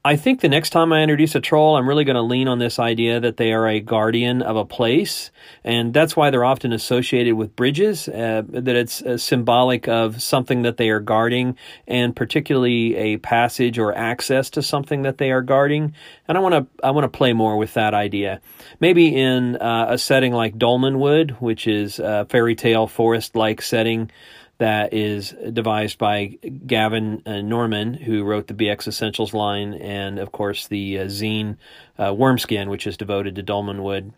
I 0.03 0.15
think 0.15 0.39
the 0.39 0.47
next 0.47 0.69
time 0.69 0.93
I 0.93 1.01
introduce 1.03 1.35
a 1.35 1.41
troll, 1.41 1.75
I'm 1.75 1.87
really 1.87 2.05
going 2.05 2.15
to 2.15 2.21
lean 2.21 2.47
on 2.47 2.57
this 2.57 2.79
idea 2.79 3.19
that 3.19 3.35
they 3.35 3.51
are 3.51 3.67
a 3.67 3.81
guardian 3.81 4.41
of 4.41 4.55
a 4.55 4.63
place, 4.63 5.29
and 5.61 5.93
that's 5.93 6.15
why 6.15 6.29
they're 6.29 6.45
often 6.45 6.71
associated 6.71 7.35
with 7.35 7.53
bridges. 7.53 8.07
Uh, 8.07 8.43
that 8.47 8.77
it's 8.77 9.01
uh, 9.01 9.17
symbolic 9.17 9.89
of 9.89 10.21
something 10.21 10.61
that 10.61 10.77
they 10.77 10.89
are 10.89 11.01
guarding, 11.01 11.57
and 11.85 12.15
particularly 12.15 12.95
a 12.95 13.17
passage 13.17 13.77
or 13.77 13.93
access 13.93 14.49
to 14.51 14.61
something 14.61 15.01
that 15.01 15.17
they 15.17 15.31
are 15.31 15.41
guarding. 15.41 15.93
And 16.29 16.37
I 16.37 16.41
want 16.41 16.55
to 16.55 16.85
I 16.85 16.91
want 16.91 17.03
to 17.03 17.17
play 17.17 17.33
more 17.33 17.57
with 17.57 17.73
that 17.73 17.93
idea. 17.93 18.39
Maybe 18.79 19.13
in 19.13 19.57
uh, 19.57 19.87
a 19.89 19.97
setting 19.97 20.31
like 20.31 20.57
Dolmenwood, 20.57 21.41
which 21.41 21.67
is 21.67 21.99
a 21.99 22.25
fairy 22.29 22.55
tale 22.55 22.87
forest 22.87 23.35
like 23.35 23.61
setting 23.61 24.11
that 24.59 24.93
is 24.93 25.33
devised 25.51 25.97
by 25.97 26.37
Gavin 26.67 27.23
uh, 27.25 27.41
Norman, 27.41 27.93
who 27.93 28.23
wrote 28.23 28.47
the 28.47 28.53
BX 28.53 28.87
Essentials 28.87 29.33
line, 29.33 29.73
and 29.73 30.19
of 30.19 30.31
course 30.31 30.67
the 30.67 30.99
uh, 30.99 31.05
zine 31.05 31.57
uh, 31.97 32.13
Wormskin, 32.13 32.69
which 32.69 32.85
is 32.85 32.97
devoted 32.97 33.35
to 33.35 33.43
Dolmenwood. 33.43 34.13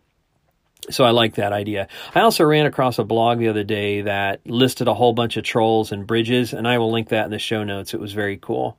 So 0.89 1.03
I 1.03 1.11
like 1.11 1.35
that 1.35 1.53
idea. 1.53 1.87
I 2.15 2.21
also 2.21 2.43
ran 2.43 2.65
across 2.65 2.97
a 2.97 3.03
blog 3.03 3.37
the 3.37 3.49
other 3.49 3.63
day 3.63 4.01
that 4.01 4.41
listed 4.45 4.87
a 4.87 4.95
whole 4.95 5.13
bunch 5.13 5.37
of 5.37 5.43
trolls 5.43 5.91
and 5.91 6.07
bridges, 6.07 6.53
and 6.53 6.67
I 6.67 6.79
will 6.79 6.91
link 6.91 7.09
that 7.09 7.25
in 7.25 7.31
the 7.31 7.39
show 7.39 7.63
notes. 7.63 7.93
It 7.93 7.99
was 7.99 8.13
very 8.13 8.37
cool. 8.37 8.77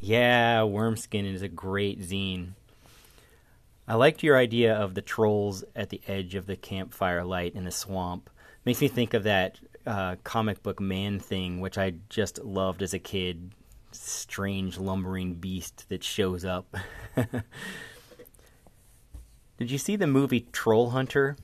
Yeah, 0.00 0.64
Wormskin 0.64 1.26
is 1.26 1.42
a 1.42 1.48
great 1.48 2.00
zine. 2.00 2.54
I 3.90 3.94
liked 3.94 4.22
your 4.22 4.38
idea 4.38 4.72
of 4.72 4.94
the 4.94 5.02
trolls 5.02 5.64
at 5.74 5.90
the 5.90 6.00
edge 6.06 6.36
of 6.36 6.46
the 6.46 6.54
campfire 6.54 7.24
light 7.24 7.56
in 7.56 7.64
the 7.64 7.72
swamp. 7.72 8.30
Makes 8.64 8.82
me 8.82 8.86
think 8.86 9.14
of 9.14 9.24
that 9.24 9.58
uh, 9.84 10.14
comic 10.22 10.62
book 10.62 10.78
man 10.78 11.18
thing, 11.18 11.58
which 11.58 11.76
I 11.76 11.94
just 12.08 12.38
loved 12.44 12.82
as 12.82 12.94
a 12.94 13.00
kid. 13.00 13.50
Strange 13.90 14.78
lumbering 14.78 15.34
beast 15.34 15.88
that 15.88 16.04
shows 16.04 16.44
up. 16.44 16.76
Did 19.58 19.72
you 19.72 19.78
see 19.78 19.96
the 19.96 20.06
movie 20.06 20.46
Troll 20.52 20.90
Hunter? 20.90 21.36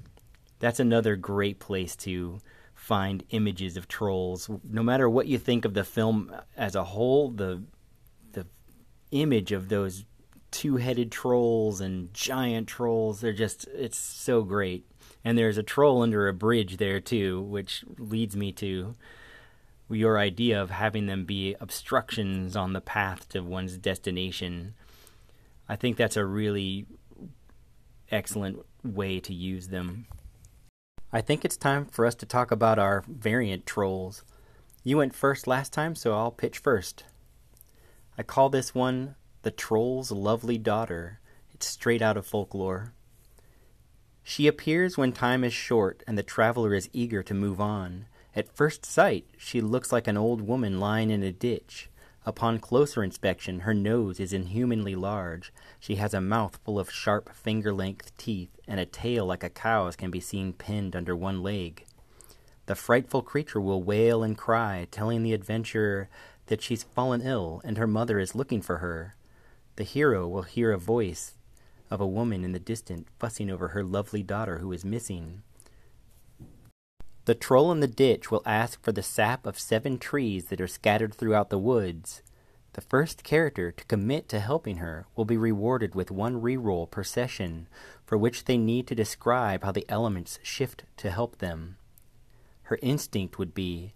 That's 0.61 0.79
another 0.79 1.17
great 1.17 1.59
place 1.59 1.97
to 1.97 2.39
find 2.75 3.25
images 3.31 3.77
of 3.77 3.89
trolls. 3.89 4.49
No 4.63 4.85
matter 4.85 5.11
what 5.11 5.27
you 5.27 5.39
think 5.39 5.65
of 5.65 5.75
the 5.75 5.83
film 5.83 6.33
as 6.57 6.77
a 6.77 6.85
whole, 6.85 7.29
the 7.29 7.65
the 8.31 8.47
image 9.11 9.51
of 9.51 9.69
those 9.69 10.05
two-headed 10.57 11.13
trolls 11.13 11.83
and 11.83 12.13
giant 12.15 12.67
trolls. 12.67 13.21
They're 13.21 13.35
just 13.35 13.69
it's 13.75 13.99
so 13.99 14.43
great. 14.43 14.87
And 15.23 15.37
there's 15.37 15.59
a 15.59 15.63
troll 15.63 16.01
under 16.01 16.29
a 16.29 16.33
bridge 16.33 16.79
there 16.79 16.99
too, 16.99 17.43
which 17.43 17.85
leads 17.99 18.35
me 18.35 18.53
to 18.53 18.95
your 19.91 20.19
idea 20.19 20.61
of 20.61 20.71
having 20.71 21.05
them 21.05 21.27
be 21.27 21.55
obstructions 21.61 22.57
on 22.57 22.73
the 22.73 22.81
path 22.81 23.29
to 23.29 23.41
one's 23.41 23.77
destination. 23.77 24.73
I 25.69 25.77
think 25.77 25.99
that's 25.99 26.17
a 26.17 26.25
really 26.25 26.87
excellent 28.11 28.65
way 28.83 29.21
to 29.21 29.35
use 29.35 29.69
them. 29.69 30.07
I 31.13 31.21
think 31.21 31.45
it's 31.45 31.59
time 31.59 31.85
for 31.85 32.07
us 32.07 32.15
to 32.15 32.27
talk 32.27 32.51
about 32.51 32.79
our 32.79 33.05
variant 33.07 33.67
trolls. 33.67 34.25
You 34.85 34.97
went 34.97 35.15
first 35.15 35.47
last 35.47 35.75
time, 35.75 35.95
so 35.95 36.15
I'll 36.15 36.31
pitch 36.31 36.59
first. 36.59 37.05
I 38.17 38.23
call 38.23 38.49
this 38.49 38.75
one 38.75 39.17
the 39.47 39.53
troll's 39.53 40.11
lovely 40.11 40.59
daughter. 40.59 41.21
It's 41.55 41.67
straight 41.67 42.03
out 42.03 42.17
of 42.17 42.27
folklore. 42.27 42.93
She 44.25 44.49
appears 44.49 44.99
when 44.99 45.13
time 45.13 45.45
is 45.45 45.53
short 45.53 46.03
and 46.05 46.19
the 46.19 46.25
traveler 46.25 46.75
is 46.75 46.91
eager 46.93 47.23
to 47.23 47.33
move 47.33 47.61
on. 47.61 48.07
At 48.35 48.57
first 48.57 48.85
sight, 48.85 49.25
she 49.39 49.61
looks 49.61 49.93
like 49.93 50.09
an 50.09 50.17
old 50.17 50.41
woman 50.41 50.81
lying 50.81 51.11
in 51.11 51.23
a 51.23 51.31
ditch. 51.31 51.89
Upon 52.25 52.59
closer 52.59 53.05
inspection, 53.05 53.61
her 53.61 53.73
nose 53.73 54.19
is 54.19 54.33
inhumanly 54.33 54.97
large. 54.97 55.53
She 55.79 55.95
has 55.95 56.13
a 56.13 56.21
mouth 56.21 56.59
full 56.65 56.81
of 56.81 56.91
sharp 56.91 57.33
finger 57.33 57.73
length 57.73 58.17
teeth, 58.17 58.51
and 58.67 58.81
a 58.81 58.85
tail 58.85 59.27
like 59.27 59.45
a 59.45 59.49
cow's 59.49 59.95
can 59.95 60.11
be 60.11 60.19
seen 60.19 60.55
pinned 60.55 60.97
under 60.97 61.15
one 61.15 61.41
leg. 61.41 61.85
The 62.67 62.75
frightful 62.75 63.23
creature 63.23 63.61
will 63.61 63.81
wail 63.81 64.25
and 64.25 64.37
cry, 64.37 64.89
telling 64.91 65.23
the 65.23 65.35
adventurer 65.35 66.09
that 66.47 66.63
she's 66.63 66.83
fallen 66.83 67.23
ill 67.23 67.61
and 67.63 67.79
her 67.79 67.87
mother 67.87 68.19
is 68.19 68.35
looking 68.35 68.61
for 68.61 68.79
her. 68.79 69.15
The 69.77 69.85
hero 69.85 70.27
will 70.27 70.43
hear 70.43 70.73
a 70.73 70.79
voice 70.79 71.35
of 71.91 72.01
a 72.01 72.07
woman 72.07 72.45
in 72.45 72.53
the 72.53 72.59
distance 72.59 73.09
fussing 73.19 73.51
over 73.51 73.69
her 73.69 73.85
lovely 73.85 74.23
daughter 74.23 74.59
who 74.59 74.73
is 74.73 74.85
missing. 74.85 75.43
The 77.27 77.35
troll 77.35 77.73
in 77.73 77.81
the 77.81 77.89
ditch 77.89 78.31
will 78.31 78.43
ask 78.47 78.83
for 78.83 78.93
the 78.93 79.03
sap 79.03 79.47
of 79.47 79.59
seven 79.59 79.99
trees 79.99 80.47
that 80.47 80.61
are 80.61 80.69
scattered 80.69 81.15
throughout 81.15 81.51
the 81.51 81.59
woods. 81.59 82.23
The 82.75 82.81
first 82.81 83.25
character 83.25 83.73
to 83.73 83.85
commit 83.87 84.29
to 84.29 84.41
helping 84.41 84.77
her 84.77 85.07
will 85.17 85.25
be 85.25 85.37
rewarded 85.37 85.95
with 85.95 86.11
one 86.11 86.41
reroll 86.41 86.91
per 86.91 87.03
session, 87.03 87.69
for 88.05 88.17
which 88.17 88.45
they 88.45 88.57
need 88.57 88.87
to 88.87 88.95
describe 88.95 89.65
how 89.65 89.73
the 89.73 89.87
elements 89.89 90.39
shift 90.43 90.85
to 90.99 91.11
help 91.11 91.39
them. 91.39 91.77
Her 92.65 92.79
instinct 92.81 93.39
would 93.39 93.55
be 93.55 93.93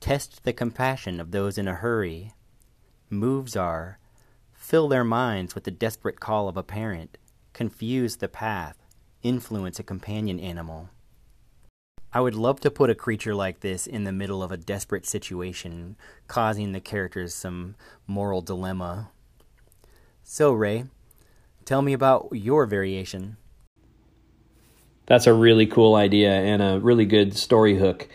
test 0.00 0.44
the 0.44 0.52
compassion 0.52 1.20
of 1.20 1.30
those 1.30 1.58
in 1.58 1.66
a 1.66 1.74
hurry. 1.74 2.32
Moves 3.08 3.56
are 3.56 3.98
fill 4.70 4.86
their 4.86 5.02
minds 5.02 5.56
with 5.56 5.64
the 5.64 5.70
desperate 5.72 6.20
call 6.20 6.48
of 6.48 6.56
a 6.56 6.62
parent, 6.62 7.18
confuse 7.52 8.18
the 8.18 8.28
path, 8.28 8.86
influence 9.20 9.80
a 9.80 9.82
companion 9.82 10.38
animal. 10.38 10.88
I 12.12 12.20
would 12.20 12.36
love 12.36 12.60
to 12.60 12.70
put 12.70 12.88
a 12.88 12.94
creature 12.94 13.34
like 13.34 13.60
this 13.60 13.88
in 13.88 14.04
the 14.04 14.12
middle 14.12 14.44
of 14.44 14.52
a 14.52 14.56
desperate 14.56 15.06
situation, 15.06 15.96
causing 16.28 16.70
the 16.70 16.78
characters 16.78 17.34
some 17.34 17.74
moral 18.06 18.42
dilemma. 18.42 19.10
So, 20.22 20.52
Ray, 20.52 20.84
tell 21.64 21.82
me 21.82 21.92
about 21.92 22.28
your 22.30 22.64
variation. 22.64 23.38
That's 25.06 25.26
a 25.26 25.34
really 25.34 25.66
cool 25.66 25.96
idea 25.96 26.30
and 26.30 26.62
a 26.62 26.78
really 26.78 27.06
good 27.06 27.36
story 27.36 27.76
hook. 27.76 28.06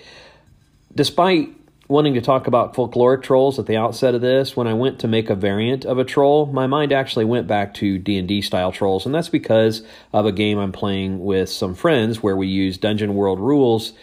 Despite 0.96 1.50
wanting 1.88 2.14
to 2.16 2.22
talk 2.22 2.48
about 2.48 2.74
folkloric 2.74 3.22
trolls 3.22 3.60
at 3.60 3.66
the 3.66 3.78
outset 3.78 4.16
of 4.16 4.22
this, 4.22 4.56
when 4.56 4.68
I 4.68 4.74
went 4.74 5.00
to 5.00 5.08
make 5.08 5.30
a 5.30 5.36
variant 5.36 5.86
of 5.86 6.00
a 6.00 6.04
troll, 6.04 6.48
my 6.48 6.68
mind 6.68 6.92
actually 6.92 7.26
went 7.26 7.48
back 7.48 7.74
to 7.76 8.00
D&D 8.00 8.42
style 8.42 8.72
trolls, 8.72 9.06
and 9.06 9.14
that's 9.14 9.30
because 9.30 9.84
of 10.12 10.26
a 10.26 10.32
game 10.32 10.58
I'm 10.58 10.72
playing 10.72 11.24
with 11.24 11.50
some 11.50 11.76
friends 11.76 12.24
where 12.24 12.36
we 12.36 12.48
use 12.48 12.78
Dungeon 12.78 13.16
World 13.16 13.40
rules 13.40 13.94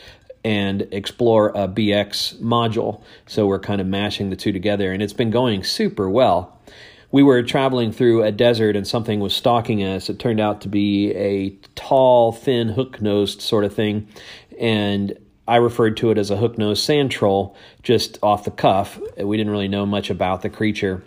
and 0.45 0.83
explore 0.93 1.51
a 1.51 1.69
BX 1.69 2.41
module. 2.41 3.03
So 3.27 3.47
we're 3.47 3.61
kind 3.61 3.81
of 3.81 3.87
mashing 3.87 4.31
the 4.31 4.37
two 4.37 4.53
together, 4.53 4.93
and 4.93 5.03
it's 5.03 5.13
been 5.13 5.31
going 5.31 5.65
super 5.65 6.09
well 6.09 6.59
we 7.13 7.23
were 7.23 7.43
traveling 7.43 7.93
through 7.93 8.25
a 8.25 8.33
desert 8.33 8.75
and 8.75 8.89
something 8.89 9.21
was 9.21 9.37
stalking 9.37 9.81
us. 9.85 10.09
It 10.09 10.19
turned 10.19 10.41
out 10.41 10.63
to 10.63 10.69
be 10.69 11.13
a 11.13 11.51
tall, 11.75 12.33
thin, 12.33 12.69
hook 12.69 13.03
nosed 13.03 13.43
sort 13.43 13.65
of 13.65 13.75
thing. 13.75 14.09
And 14.59 15.17
I 15.47 15.57
referred 15.57 15.97
to 15.99 16.11
it 16.11 16.19
as 16.19 16.31
a 16.31 16.37
hook 16.37 16.59
nosed 16.59 16.85
sand 16.85 17.11
troll 17.11 17.57
just 17.83 18.19
off 18.23 18.45
the 18.45 18.51
cuff. 18.51 18.99
We 19.17 19.37
didn't 19.37 19.53
really 19.53 19.69
know 19.69 19.87
much 19.87 20.11
about 20.11 20.43
the 20.43 20.51
creature. 20.51 21.03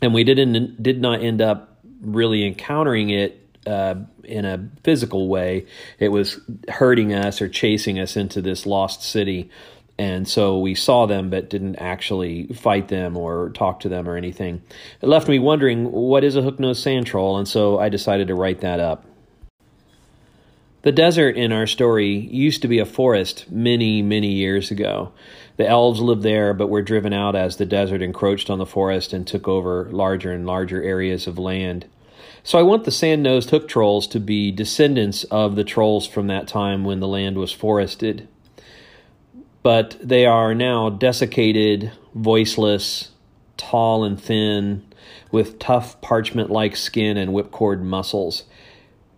And 0.00 0.12
we 0.12 0.24
didn't 0.24 0.82
did 0.82 1.00
not 1.00 1.22
end 1.22 1.40
up 1.40 1.78
really 2.00 2.44
encountering 2.44 3.10
it 3.10 3.38
uh, 3.66 3.94
in 4.24 4.44
a 4.44 4.68
physical 4.82 5.28
way. 5.28 5.66
It 6.00 6.08
was 6.08 6.40
hurting 6.68 7.12
us 7.14 7.40
or 7.40 7.48
chasing 7.48 8.00
us 8.00 8.16
into 8.16 8.42
this 8.42 8.66
lost 8.66 9.02
city 9.02 9.50
and 9.98 10.26
so 10.26 10.58
we 10.58 10.74
saw 10.74 11.06
them 11.06 11.30
but 11.30 11.50
didn't 11.50 11.76
actually 11.76 12.46
fight 12.48 12.88
them 12.88 13.16
or 13.16 13.50
talk 13.50 13.80
to 13.80 13.88
them 13.88 14.08
or 14.08 14.16
anything. 14.16 14.62
It 15.00 15.06
left 15.06 15.28
me 15.28 15.38
wondering 15.38 15.92
what 15.92 16.24
is 16.24 16.34
a 16.34 16.42
hook-nosed 16.42 16.82
sand 16.82 17.06
troll, 17.06 17.38
and 17.38 17.46
so 17.46 17.78
I 17.78 17.88
decided 17.88 18.28
to 18.28 18.34
write 18.34 18.60
that 18.62 18.80
up. 18.80 19.04
The 20.82 20.92
desert 20.92 21.36
in 21.36 21.52
our 21.52 21.66
story 21.66 22.10
used 22.10 22.62
to 22.62 22.68
be 22.68 22.78
a 22.78 22.86
forest 22.86 23.50
many, 23.50 24.02
many 24.02 24.32
years 24.32 24.70
ago. 24.70 25.12
The 25.56 25.68
elves 25.68 26.00
lived 26.00 26.22
there, 26.22 26.52
but 26.54 26.68
were 26.68 26.82
driven 26.82 27.12
out 27.12 27.36
as 27.36 27.56
the 27.56 27.66
desert 27.66 28.02
encroached 28.02 28.50
on 28.50 28.58
the 28.58 28.66
forest 28.66 29.12
and 29.12 29.26
took 29.26 29.46
over 29.46 29.88
larger 29.92 30.32
and 30.32 30.46
larger 30.46 30.82
areas 30.82 31.26
of 31.26 31.38
land. 31.38 31.86
So 32.42 32.58
I 32.58 32.62
want 32.62 32.84
the 32.84 32.90
sand 32.90 33.22
nosed 33.22 33.50
hook 33.50 33.68
trolls 33.68 34.06
to 34.08 34.18
be 34.18 34.50
descendants 34.50 35.22
of 35.24 35.54
the 35.54 35.64
trolls 35.64 36.06
from 36.06 36.26
that 36.26 36.48
time 36.48 36.84
when 36.84 36.98
the 37.00 37.08
land 37.08 37.36
was 37.36 37.52
forested 37.52 38.26
but 39.62 39.96
they 40.02 40.26
are 40.26 40.54
now 40.54 40.90
desiccated, 40.90 41.92
voiceless, 42.14 43.10
tall 43.56 44.04
and 44.04 44.20
thin, 44.20 44.84
with 45.30 45.58
tough 45.58 46.00
parchment 46.00 46.50
like 46.50 46.76
skin 46.76 47.16
and 47.16 47.30
whipcord 47.30 47.80
muscles. 47.80 48.44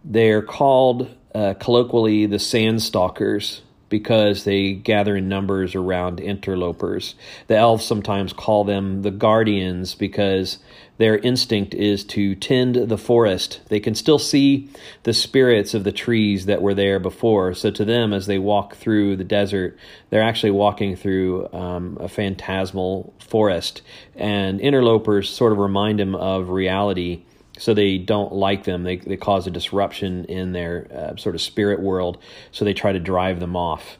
They 0.04 0.30
are 0.30 0.42
called 0.42 1.14
uh, 1.34 1.54
colloquially 1.54 2.26
the 2.26 2.38
sand 2.38 2.82
stalkers 2.82 3.62
because 3.88 4.44
they 4.44 4.72
gather 4.72 5.16
in 5.16 5.28
numbers 5.28 5.74
around 5.74 6.18
interlopers. 6.18 7.14
The 7.46 7.56
elves 7.56 7.84
sometimes 7.84 8.32
call 8.32 8.64
them 8.64 9.02
the 9.02 9.10
guardians 9.10 9.94
because 9.94 10.58
their 10.96 11.18
instinct 11.18 11.74
is 11.74 12.04
to 12.04 12.34
tend 12.34 12.74
the 12.74 12.98
forest. 12.98 13.60
They 13.68 13.80
can 13.80 13.94
still 13.94 14.18
see 14.18 14.68
the 15.02 15.12
spirits 15.12 15.74
of 15.74 15.84
the 15.84 15.92
trees 15.92 16.46
that 16.46 16.62
were 16.62 16.74
there 16.74 16.98
before. 16.98 17.54
So 17.54 17.70
to 17.72 17.84
them, 17.84 18.12
as 18.12 18.26
they 18.26 18.38
walk 18.38 18.76
through 18.76 19.16
the 19.16 19.24
desert, 19.24 19.76
they're 20.10 20.22
actually 20.22 20.52
walking 20.52 20.96
through 20.96 21.52
um, 21.52 21.98
a 22.00 22.08
phantasmal 22.08 23.12
forest. 23.18 23.82
And 24.14 24.60
interlopers 24.60 25.28
sort 25.28 25.52
of 25.52 25.58
remind 25.58 25.98
them 25.98 26.14
of 26.14 26.48
reality. 26.48 27.22
So 27.58 27.72
they 27.72 27.98
don't 27.98 28.32
like 28.32 28.64
them. 28.64 28.82
They, 28.82 28.96
they 28.96 29.16
cause 29.16 29.46
a 29.46 29.50
disruption 29.50 30.24
in 30.24 30.52
their 30.52 30.88
uh, 30.92 31.16
sort 31.16 31.34
of 31.34 31.40
spirit 31.40 31.80
world. 31.80 32.18
So 32.50 32.64
they 32.64 32.74
try 32.74 32.92
to 32.92 33.00
drive 33.00 33.38
them 33.38 33.54
off. 33.54 33.98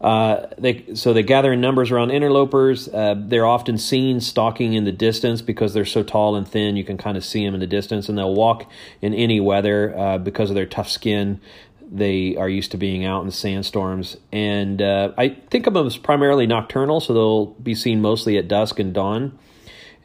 Uh, 0.00 0.48
they 0.58 0.84
so 0.94 1.14
they 1.14 1.22
gather 1.22 1.52
in 1.54 1.62
numbers 1.62 1.90
around 1.90 2.10
interlopers. 2.10 2.88
Uh, 2.88 3.14
they're 3.16 3.46
often 3.46 3.78
seen 3.78 4.20
stalking 4.20 4.74
in 4.74 4.84
the 4.84 4.92
distance 4.92 5.40
because 5.40 5.72
they're 5.72 5.86
so 5.86 6.02
tall 6.02 6.36
and 6.36 6.46
thin. 6.46 6.76
You 6.76 6.84
can 6.84 6.98
kind 6.98 7.16
of 7.16 7.24
see 7.24 7.42
them 7.42 7.54
in 7.54 7.60
the 7.60 7.66
distance, 7.66 8.10
and 8.10 8.18
they'll 8.18 8.34
walk 8.34 8.70
in 9.00 9.14
any 9.14 9.40
weather 9.40 9.96
uh, 9.96 10.18
because 10.18 10.50
of 10.50 10.56
their 10.56 10.66
tough 10.66 10.90
skin. 10.90 11.40
They 11.90 12.36
are 12.36 12.50
used 12.50 12.72
to 12.72 12.76
being 12.76 13.06
out 13.06 13.24
in 13.24 13.30
sandstorms, 13.30 14.18
and 14.30 14.82
uh, 14.82 15.12
I 15.16 15.30
think 15.48 15.66
of 15.66 15.72
them 15.72 15.86
as 15.86 15.96
primarily 15.96 16.46
nocturnal, 16.46 17.00
so 17.00 17.14
they'll 17.14 17.46
be 17.46 17.74
seen 17.74 18.02
mostly 18.02 18.36
at 18.36 18.46
dusk 18.46 18.78
and 18.78 18.92
dawn. 18.92 19.38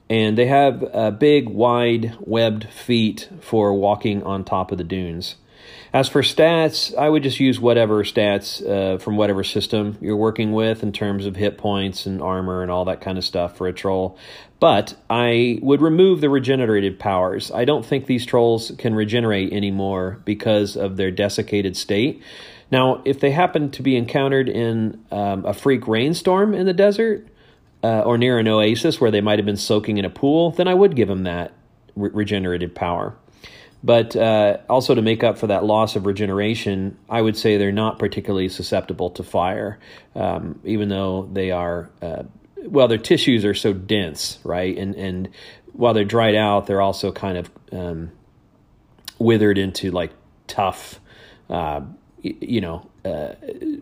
And 0.10 0.38
they 0.38 0.48
have 0.48 0.84
uh, 0.92 1.12
big, 1.12 1.50
wide, 1.50 2.18
webbed 2.20 2.70
feet 2.70 3.30
for 3.42 3.74
walking 3.74 4.24
on 4.24 4.44
top 4.44 4.72
of 4.72 4.78
the 4.78 4.84
dunes. 4.84 5.36
As 5.92 6.08
for 6.08 6.22
stats, 6.22 6.96
I 6.96 7.10
would 7.10 7.24
just 7.24 7.40
use 7.40 7.60
whatever 7.60 8.04
stats 8.04 8.66
uh, 8.68 9.00
from 9.00 9.18
whatever 9.18 9.44
system 9.44 9.98
you're 10.02 10.16
working 10.16 10.52
with 10.52 10.84
in 10.84 10.92
terms 10.92 11.26
of 11.26 11.36
hit 11.36 11.58
points 11.58 12.06
and 12.06 12.22
armor 12.22 12.62
and 12.62 12.70
all 12.70 12.86
that 12.86 13.02
kind 13.02 13.18
of 13.18 13.26
stuff 13.26 13.58
for 13.58 13.68
a 13.68 13.74
troll. 13.74 14.18
But 14.60 14.96
I 15.10 15.58
would 15.62 15.82
remove 15.82 16.22
the 16.22 16.30
regenerative 16.30 17.00
powers. 17.00 17.52
I 17.52 17.66
don't 17.66 17.86
think 17.86 18.06
these 18.06 18.26
trolls 18.26 18.72
can 18.78 18.94
regenerate 18.94 19.52
anymore 19.52 20.22
because 20.26 20.76
of 20.76 20.98
their 20.98 21.12
desiccated 21.12 21.76
state. 21.76 22.22
Now, 22.72 23.02
if 23.04 23.20
they 23.20 23.32
happen 23.32 23.72
to 23.72 23.82
be 23.82 23.96
encountered 23.96 24.48
in 24.48 25.04
um, 25.12 25.46
a 25.46 25.54
freak 25.54 25.88
rainstorm 25.88 26.54
in 26.54 26.68
the 26.68 26.74
desert 26.74 27.28
uh, 27.84 28.02
or 28.02 28.18
near 28.18 28.38
an 28.38 28.48
oasis 28.48 29.00
where 29.00 29.12
they 29.12 29.22
might 29.22 29.40
have 29.40 29.46
been 29.46 29.58
soaking 29.58 29.98
in 29.98 30.06
a 30.06 30.10
pool, 30.10 30.52
then 30.52 30.68
I 30.68 30.74
would 30.74 30.96
give 30.96 31.08
them 31.08 31.24
that 31.24 31.54
re- 31.96 32.12
regenerative 32.14 32.74
power. 32.76 33.16
But 33.84 34.16
uh, 34.16 34.58
also 34.70 34.94
to 34.94 35.02
make 35.02 35.24
up 35.24 35.38
for 35.38 35.48
that 35.48 35.64
loss 35.64 35.96
of 35.96 36.06
regeneration, 36.06 36.98
I 37.10 37.22
would 37.22 37.38
say 37.38 37.58
they're 37.58 37.72
not 37.72 37.98
particularly 37.98 38.50
susceptible 38.50 39.10
to 39.12 39.24
fire, 39.24 39.80
um, 40.16 40.60
even 40.66 40.90
though 40.90 41.30
they 41.32 41.52
are. 41.52 41.90
Uh, 42.02 42.24
well, 42.58 42.90
their 42.90 42.98
tissues 42.98 43.46
are 43.46 43.54
so 43.54 43.72
dense, 43.72 44.40
right? 44.44 44.78
And 44.78 44.96
and 44.96 45.30
while 45.72 45.94
they're 45.94 46.04
dried 46.04 46.36
out, 46.36 46.68
they're 46.68 46.82
also 46.82 47.14
kind 47.14 47.38
of 47.38 47.50
um, 47.72 48.12
withered 49.18 49.58
into 49.58 49.92
like 49.92 50.12
tough, 50.48 51.00
uh, 51.50 51.82
you 52.22 52.60
know. 52.60 52.89
Uh, 53.06 53.34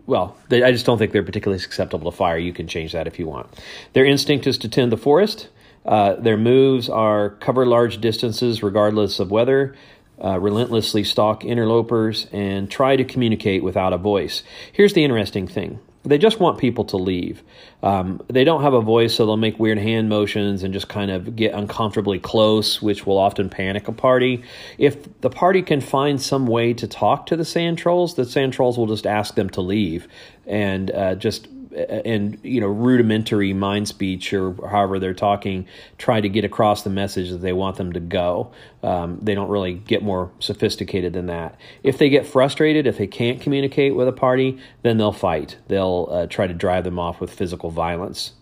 well, 0.06 0.36
they, 0.48 0.62
I 0.62 0.72
just 0.72 0.86
don't 0.86 0.98
think 0.98 1.12
they're 1.12 1.22
particularly 1.22 1.60
susceptible 1.60 2.10
to 2.10 2.16
fire. 2.16 2.38
You 2.38 2.52
can 2.52 2.68
change 2.68 2.92
that 2.92 3.06
if 3.06 3.18
you 3.18 3.26
want. 3.26 3.48
Their 3.92 4.04
instinct 4.04 4.46
is 4.46 4.58
to 4.58 4.68
tend 4.68 4.92
the 4.92 4.96
forest. 4.96 5.48
Uh, 5.84 6.14
their 6.14 6.36
moves 6.36 6.88
are 6.88 7.30
cover 7.30 7.64
large 7.66 8.00
distances 8.00 8.62
regardless 8.62 9.20
of 9.20 9.30
weather, 9.30 9.74
uh, 10.22 10.38
relentlessly 10.38 11.04
stalk 11.04 11.44
interlopers, 11.44 12.26
and 12.32 12.70
try 12.70 12.96
to 12.96 13.04
communicate 13.04 13.62
without 13.62 13.92
a 13.92 13.98
voice. 13.98 14.42
Here's 14.72 14.92
the 14.92 15.04
interesting 15.04 15.48
thing 15.48 15.80
they 16.08 16.18
just 16.18 16.40
want 16.40 16.58
people 16.58 16.84
to 16.86 16.96
leave. 16.96 17.42
Um, 17.82 18.22
they 18.28 18.44
don't 18.44 18.62
have 18.62 18.74
a 18.74 18.80
voice, 18.80 19.14
so 19.14 19.26
they'll 19.26 19.36
make 19.36 19.58
weird 19.58 19.78
hand 19.78 20.08
motions 20.08 20.62
and 20.62 20.72
just 20.72 20.88
kind 20.88 21.10
of 21.10 21.36
get 21.36 21.54
uncomfortably 21.54 22.18
close, 22.18 22.80
which 22.82 23.06
will 23.06 23.18
often 23.18 23.48
panic 23.48 23.88
a 23.88 23.92
party. 23.92 24.42
If 24.78 25.20
the 25.20 25.30
party 25.30 25.62
can 25.62 25.80
find 25.80 26.20
some 26.20 26.46
way 26.46 26.74
to 26.74 26.88
talk 26.88 27.26
to 27.26 27.36
the 27.36 27.44
sand 27.44 27.78
trolls, 27.78 28.14
the 28.14 28.24
sand 28.24 28.52
trolls 28.52 28.78
will 28.78 28.86
just 28.86 29.06
ask 29.06 29.34
them 29.34 29.50
to 29.50 29.60
leave 29.60 30.08
and 30.46 30.90
uh, 30.90 31.14
just 31.14 31.48
and 31.76 32.38
you 32.42 32.60
know 32.60 32.66
rudimentary 32.66 33.52
mind 33.52 33.88
speech 33.88 34.32
or 34.32 34.54
however 34.68 34.98
they're 34.98 35.14
talking 35.14 35.66
try 35.98 36.20
to 36.20 36.28
get 36.28 36.44
across 36.44 36.82
the 36.82 36.90
message 36.90 37.30
that 37.30 37.38
they 37.38 37.52
want 37.52 37.76
them 37.76 37.92
to 37.92 38.00
go. 38.00 38.52
Um, 38.82 39.18
they 39.22 39.34
don't 39.34 39.48
really 39.48 39.74
get 39.74 40.02
more 40.02 40.30
sophisticated 40.38 41.12
than 41.12 41.26
that. 41.26 41.58
If 41.82 41.98
they 41.98 42.08
get 42.08 42.26
frustrated 42.26 42.86
if 42.86 42.98
they 42.98 43.06
can't 43.06 43.40
communicate 43.40 43.94
with 43.94 44.08
a 44.08 44.12
party 44.12 44.58
then 44.82 44.98
they'll 44.98 45.12
fight. 45.12 45.56
They'll 45.68 46.08
uh, 46.10 46.26
try 46.26 46.46
to 46.46 46.54
drive 46.54 46.84
them 46.84 46.98
off 46.98 47.20
with 47.20 47.32
physical 47.32 47.70
violence. 47.70 48.32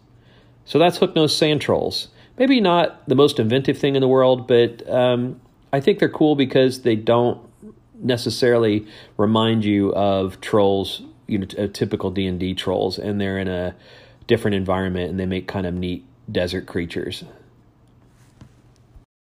So 0.65 0.79
that's 0.79 0.99
hook 0.99 1.15
nose 1.15 1.37
sand 1.37 1.61
trolls. 1.61 2.09
Maybe 2.39 2.61
not 2.61 3.09
the 3.09 3.15
most 3.15 3.39
inventive 3.39 3.79
thing 3.79 3.97
in 3.97 4.01
the 4.01 4.09
world 4.09 4.47
but 4.47 4.89
um, 4.91 5.41
i 5.73 5.81
think 5.81 5.99
they're 5.99 6.09
cool 6.09 6.37
because 6.37 6.83
they 6.83 6.97
don't 6.97 7.41
necessarily 8.03 8.87
remind 9.17 9.65
you 9.65 9.93
of 9.95 10.41
trolls 10.41 11.03
you 11.27 11.39
know 11.39 11.47
a 11.59 11.65
uh, 11.65 11.69
typical 11.73 12.11
D 12.11 12.27
and 12.27 12.39
D 12.39 12.55
trolls, 12.55 12.99
and 12.99 13.21
they're 13.21 13.39
in 13.39 13.49
a 13.49 13.75
different 14.27 14.55
environment, 14.55 15.11
and 15.11 15.21
they 15.21 15.27
make 15.27 15.47
kind 15.47 15.67
of 15.67 15.75
neat 15.75 16.05
desert 16.31 16.67
creatures. 16.67 17.25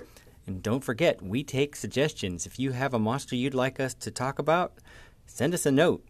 And 0.47 0.63
don't 0.63 0.83
forget, 0.83 1.21
we 1.21 1.45
take 1.45 1.77
suggestions. 1.77 2.47
If 2.47 2.59
you 2.59 2.73
have 2.73 2.95
a 2.95 2.99
monster 2.99 3.37
you'd 3.37 3.53
like 3.53 3.79
us 3.79 3.93
to 3.93 4.11
talk 4.11 4.39
about, 4.39 4.73
send 5.27 5.53
us 5.53 5.67
a 5.67 5.71
note. 5.71 6.03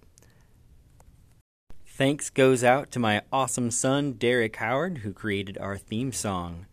Thanks 1.84 2.30
goes 2.30 2.62
out 2.62 2.92
to 2.92 3.00
my 3.00 3.22
awesome 3.32 3.72
son, 3.72 4.12
Derek 4.12 4.54
Howard, 4.56 4.98
who 4.98 5.12
created 5.12 5.58
our 5.58 5.78
theme 5.78 6.12
song. 6.12 6.66